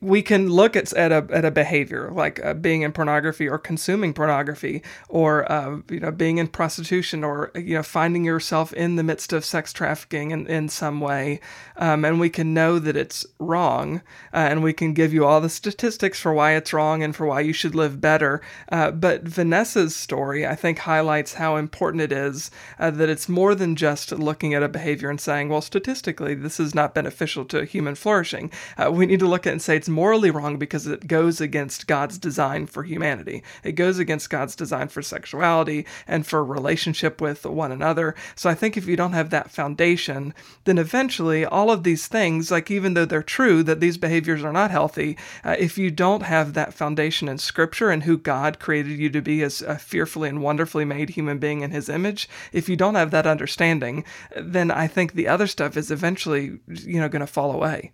we 0.00 0.22
can 0.22 0.48
look 0.48 0.76
at, 0.76 0.92
at 0.92 1.10
a 1.10 1.26
at 1.30 1.44
a 1.44 1.50
behavior 1.50 2.10
like 2.12 2.44
uh, 2.44 2.52
being 2.54 2.82
in 2.82 2.92
pornography 2.92 3.48
or 3.48 3.58
consuming 3.58 4.12
pornography 4.12 4.82
or 5.08 5.50
uh, 5.50 5.78
you 5.90 6.00
know 6.00 6.10
being 6.10 6.38
in 6.38 6.46
prostitution 6.46 7.24
or 7.24 7.50
you 7.54 7.74
know 7.74 7.82
finding 7.82 8.24
yourself 8.24 8.72
in 8.74 8.96
the 8.96 9.02
midst 9.02 9.32
of 9.32 9.44
sex 9.44 9.72
trafficking 9.72 10.30
in, 10.30 10.46
in 10.46 10.68
some 10.68 11.00
way. 11.00 11.40
Um, 11.76 12.04
and 12.04 12.20
we 12.20 12.28
can 12.28 12.52
know 12.52 12.78
that 12.78 12.96
it's 12.96 13.24
wrong 13.38 14.02
uh, 14.34 14.36
and 14.36 14.62
we 14.62 14.72
can 14.72 14.92
give 14.92 15.14
you 15.14 15.24
all 15.24 15.40
the 15.40 15.48
statistics 15.48 16.20
for 16.20 16.34
why 16.34 16.52
it's 16.52 16.72
wrong 16.72 17.02
and 17.02 17.16
for 17.16 17.26
why 17.26 17.40
you 17.40 17.52
should 17.52 17.74
live 17.74 18.00
better. 18.00 18.42
Uh, 18.70 18.90
but 18.90 19.22
Vanessa's 19.22 19.96
story 19.96 20.46
I 20.46 20.54
think 20.54 20.80
highlights 20.80 21.34
how 21.34 21.56
important 21.56 22.02
it 22.02 22.12
is 22.12 22.50
uh, 22.78 22.90
that 22.90 23.08
it's 23.08 23.28
more 23.28 23.54
than 23.54 23.76
just 23.76 24.12
looking 24.12 24.52
at 24.52 24.62
a 24.62 24.68
behavior 24.68 25.08
and 25.08 25.20
saying 25.20 25.48
well 25.48 25.62
statistically 25.62 26.34
this 26.34 26.60
is 26.60 26.74
not 26.74 26.94
beneficial 26.94 27.46
to 27.46 27.64
human 27.64 27.94
flourishing. 27.94 28.50
Uh, 28.76 28.90
we 28.92 29.06
need 29.06 29.21
look 29.26 29.46
at 29.46 29.52
and 29.52 29.62
say 29.62 29.76
it's 29.76 29.88
morally 29.88 30.30
wrong 30.30 30.58
because 30.58 30.86
it 30.86 31.06
goes 31.06 31.40
against 31.40 31.86
God's 31.86 32.18
design 32.18 32.66
for 32.66 32.82
humanity. 32.82 33.42
It 33.64 33.72
goes 33.72 33.98
against 33.98 34.30
God's 34.30 34.56
design 34.56 34.88
for 34.88 35.02
sexuality 35.02 35.86
and 36.06 36.26
for 36.26 36.44
relationship 36.44 37.20
with 37.20 37.44
one 37.44 37.72
another. 37.72 38.14
So 38.34 38.48
I 38.50 38.54
think 38.54 38.76
if 38.76 38.86
you 38.86 38.96
don't 38.96 39.12
have 39.12 39.30
that 39.30 39.50
foundation, 39.50 40.34
then 40.64 40.78
eventually 40.78 41.44
all 41.44 41.70
of 41.70 41.82
these 41.82 42.06
things, 42.06 42.50
like 42.50 42.70
even 42.70 42.94
though 42.94 43.04
they're 43.04 43.22
true 43.22 43.62
that 43.62 43.80
these 43.80 43.98
behaviors 43.98 44.42
are 44.42 44.52
not 44.52 44.70
healthy, 44.70 45.16
uh, 45.44 45.56
if 45.58 45.78
you 45.78 45.90
don't 45.90 46.22
have 46.22 46.54
that 46.54 46.74
foundation 46.74 47.28
in 47.28 47.38
Scripture 47.38 47.90
and 47.90 48.02
who 48.02 48.16
God 48.18 48.58
created 48.58 48.98
you 48.98 49.10
to 49.10 49.22
be 49.22 49.42
as 49.42 49.62
a 49.62 49.78
fearfully 49.78 50.28
and 50.28 50.42
wonderfully 50.42 50.84
made 50.84 51.10
human 51.10 51.38
being 51.38 51.62
in 51.62 51.70
His 51.70 51.88
image, 51.88 52.28
if 52.52 52.68
you 52.68 52.76
don't 52.76 52.94
have 52.94 53.10
that 53.10 53.26
understanding, 53.26 54.04
then 54.36 54.70
I 54.70 54.86
think 54.86 55.12
the 55.12 55.28
other 55.28 55.46
stuff 55.46 55.76
is 55.76 55.90
eventually, 55.90 56.58
you 56.68 57.00
know, 57.00 57.08
going 57.08 57.20
to 57.20 57.26
fall 57.26 57.52
away. 57.52 57.92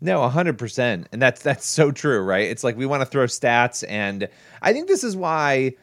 No, 0.00 0.26
hundred 0.28 0.58
percent, 0.58 1.08
and 1.12 1.20
that's 1.20 1.42
that's 1.42 1.66
so 1.66 1.90
true, 1.90 2.20
right? 2.20 2.48
It's 2.48 2.62
like 2.62 2.76
we 2.76 2.86
want 2.86 3.02
to 3.02 3.06
throw 3.06 3.24
stats, 3.24 3.84
and 3.88 4.28
I 4.62 4.72
think 4.72 4.88
this 4.88 5.04
is 5.04 5.16
why. 5.16 5.74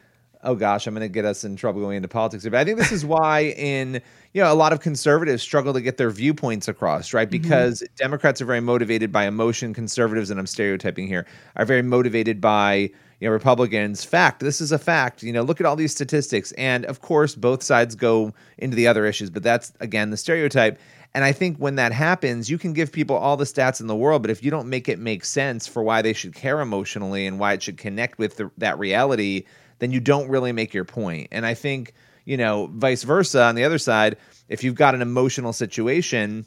Oh 0.42 0.54
gosh, 0.54 0.86
I'm 0.86 0.94
going 0.94 1.00
to 1.00 1.12
get 1.12 1.24
us 1.24 1.42
in 1.42 1.56
trouble 1.56 1.80
going 1.80 1.96
into 1.96 2.08
politics 2.08 2.44
but 2.44 2.54
I 2.54 2.62
think 2.62 2.78
this 2.78 2.92
is 2.92 3.04
why 3.04 3.54
in 3.56 4.00
you 4.32 4.42
know 4.42 4.52
a 4.52 4.54
lot 4.54 4.72
of 4.72 4.80
conservatives 4.80 5.42
struggle 5.42 5.72
to 5.72 5.80
get 5.80 5.96
their 5.96 6.10
viewpoints 6.10 6.68
across, 6.68 7.12
right? 7.12 7.28
Mm-hmm. 7.28 7.42
Because 7.42 7.82
mm-hmm. 7.82 7.94
Democrats 7.96 8.40
are 8.40 8.44
very 8.44 8.60
motivated 8.60 9.10
by 9.10 9.26
emotion, 9.26 9.74
conservatives, 9.74 10.30
and 10.30 10.38
I'm 10.38 10.46
stereotyping 10.46 11.08
here, 11.08 11.26
are 11.56 11.64
very 11.64 11.82
motivated 11.82 12.40
by 12.40 12.90
you 13.20 13.28
know 13.28 13.32
Republicans. 13.32 14.04
Fact, 14.04 14.40
this 14.40 14.60
is 14.60 14.72
a 14.72 14.78
fact. 14.78 15.22
You 15.22 15.32
know, 15.32 15.42
look 15.42 15.60
at 15.60 15.66
all 15.66 15.76
these 15.76 15.92
statistics, 15.92 16.52
and 16.52 16.86
of 16.86 17.00
course, 17.00 17.34
both 17.34 17.62
sides 17.62 17.94
go 17.94 18.32
into 18.56 18.76
the 18.76 18.86
other 18.86 19.04
issues, 19.04 19.28
but 19.28 19.42
that's 19.42 19.72
again 19.80 20.10
the 20.10 20.16
stereotype. 20.16 20.78
And 21.16 21.24
I 21.24 21.32
think 21.32 21.56
when 21.56 21.76
that 21.76 21.92
happens, 21.92 22.50
you 22.50 22.58
can 22.58 22.74
give 22.74 22.92
people 22.92 23.16
all 23.16 23.38
the 23.38 23.46
stats 23.46 23.80
in 23.80 23.86
the 23.86 23.96
world, 23.96 24.20
but 24.20 24.30
if 24.30 24.44
you 24.44 24.50
don't 24.50 24.68
make 24.68 24.86
it 24.86 24.98
make 24.98 25.24
sense 25.24 25.66
for 25.66 25.82
why 25.82 26.02
they 26.02 26.12
should 26.12 26.34
care 26.34 26.60
emotionally 26.60 27.26
and 27.26 27.38
why 27.38 27.54
it 27.54 27.62
should 27.62 27.78
connect 27.78 28.18
with 28.18 28.36
the, 28.36 28.50
that 28.58 28.78
reality, 28.78 29.44
then 29.78 29.92
you 29.92 29.98
don't 29.98 30.28
really 30.28 30.52
make 30.52 30.74
your 30.74 30.84
point. 30.84 31.28
And 31.32 31.46
I 31.46 31.54
think, 31.54 31.94
you 32.26 32.36
know, 32.36 32.66
vice 32.70 33.02
versa 33.02 33.44
on 33.44 33.54
the 33.54 33.64
other 33.64 33.78
side, 33.78 34.18
if 34.50 34.62
you've 34.62 34.74
got 34.74 34.94
an 34.94 35.00
emotional 35.00 35.54
situation, 35.54 36.44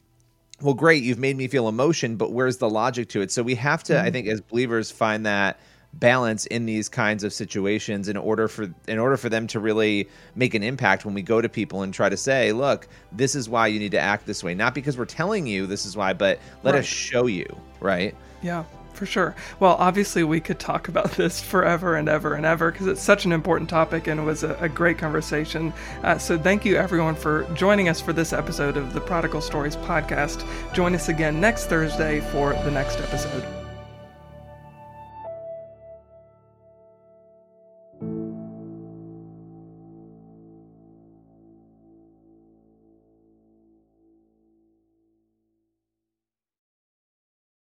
well, 0.62 0.75
great, 0.75 1.01
you've 1.01 1.17
made 1.17 1.36
me 1.36 1.47
feel 1.47 1.67
emotion, 1.67 2.15
but 2.15 2.32
where's 2.32 2.58
the 2.58 2.69
logic 2.69 3.10
to 3.10 3.21
it? 3.21 3.32
So 3.32 3.41
we 3.41 3.55
have 3.55 3.82
to, 3.86 3.93
mm-hmm. 3.93 4.05
I 4.05 4.12
think, 4.12 4.27
as 4.27 4.39
believers, 4.39 4.91
find 4.91 5.25
that 5.25 5.60
balance 5.93 6.45
in 6.45 6.65
these 6.65 6.88
kinds 6.88 7.23
of 7.23 7.34
situations 7.34 8.08
in 8.08 8.15
order 8.15 8.47
for 8.47 8.73
in 8.88 8.99
order 8.99 9.17
for 9.17 9.30
them 9.30 9.47
to 9.47 9.60
really 9.60 10.08
make 10.36 10.54
an 10.54 10.63
impact 10.63 11.04
when 11.04 11.13
we 11.13 11.21
go 11.21 11.41
to 11.41 11.49
people 11.49 11.82
and 11.82 11.93
try 11.93 12.08
to 12.08 12.17
say 12.17 12.52
look 12.52 12.88
this 13.12 13.34
is 13.34 13.49
why 13.49 13.65
you 13.65 13.80
need 13.80 13.91
to 13.91 13.99
act 13.99 14.25
this 14.28 14.43
way 14.43 14.54
not 14.54 14.75
because 14.75 14.97
we're 14.97 15.06
telling 15.06 15.47
you 15.47 15.65
this 15.65 15.86
is 15.86 15.97
why 15.97 16.13
but 16.13 16.39
let 16.63 16.73
right. 16.73 16.80
us 16.80 16.86
show 16.86 17.25
you 17.25 17.45
right 17.80 18.15
yeah 18.43 18.63
for 18.99 19.06
sure. 19.06 19.34
Well, 19.62 19.78
obviously, 19.80 20.25
we 20.25 20.41
could 20.41 20.60
talk 20.60 20.89
about 20.89 21.12
this 21.17 21.41
forever 21.41 21.95
and 21.95 22.10
ever 22.10 22.34
and 22.34 22.45
ever 22.45 22.69
because 22.69 22.88
it's 22.88 23.02
such 23.02 23.23
an 23.23 23.32
important 23.32 23.69
topic 23.69 24.08
and 24.08 24.19
it 24.19 24.23
was 24.23 24.43
a, 24.43 24.56
a 24.56 24.67
great 24.67 24.97
conversation. 24.97 25.73
Uh, 26.04 26.17
so, 26.17 26.38
thank 26.38 26.65
you 26.65 26.75
everyone 26.75 27.15
for 27.15 27.43
joining 27.54 27.88
us 27.88 28.02
for 28.02 28.12
this 28.12 28.34
episode 28.34 28.75
of 28.75 28.93
the 28.93 28.99
Prodigal 28.99 29.41
Stories 29.41 29.78
podcast. 29.78 30.45
Join 30.73 30.93
us 30.95 31.08
again 31.08 31.39
next 31.39 31.67
Thursday 31.67 32.19
for 32.19 32.52
the 32.52 32.71
next 32.71 32.99
episode. 32.99 33.59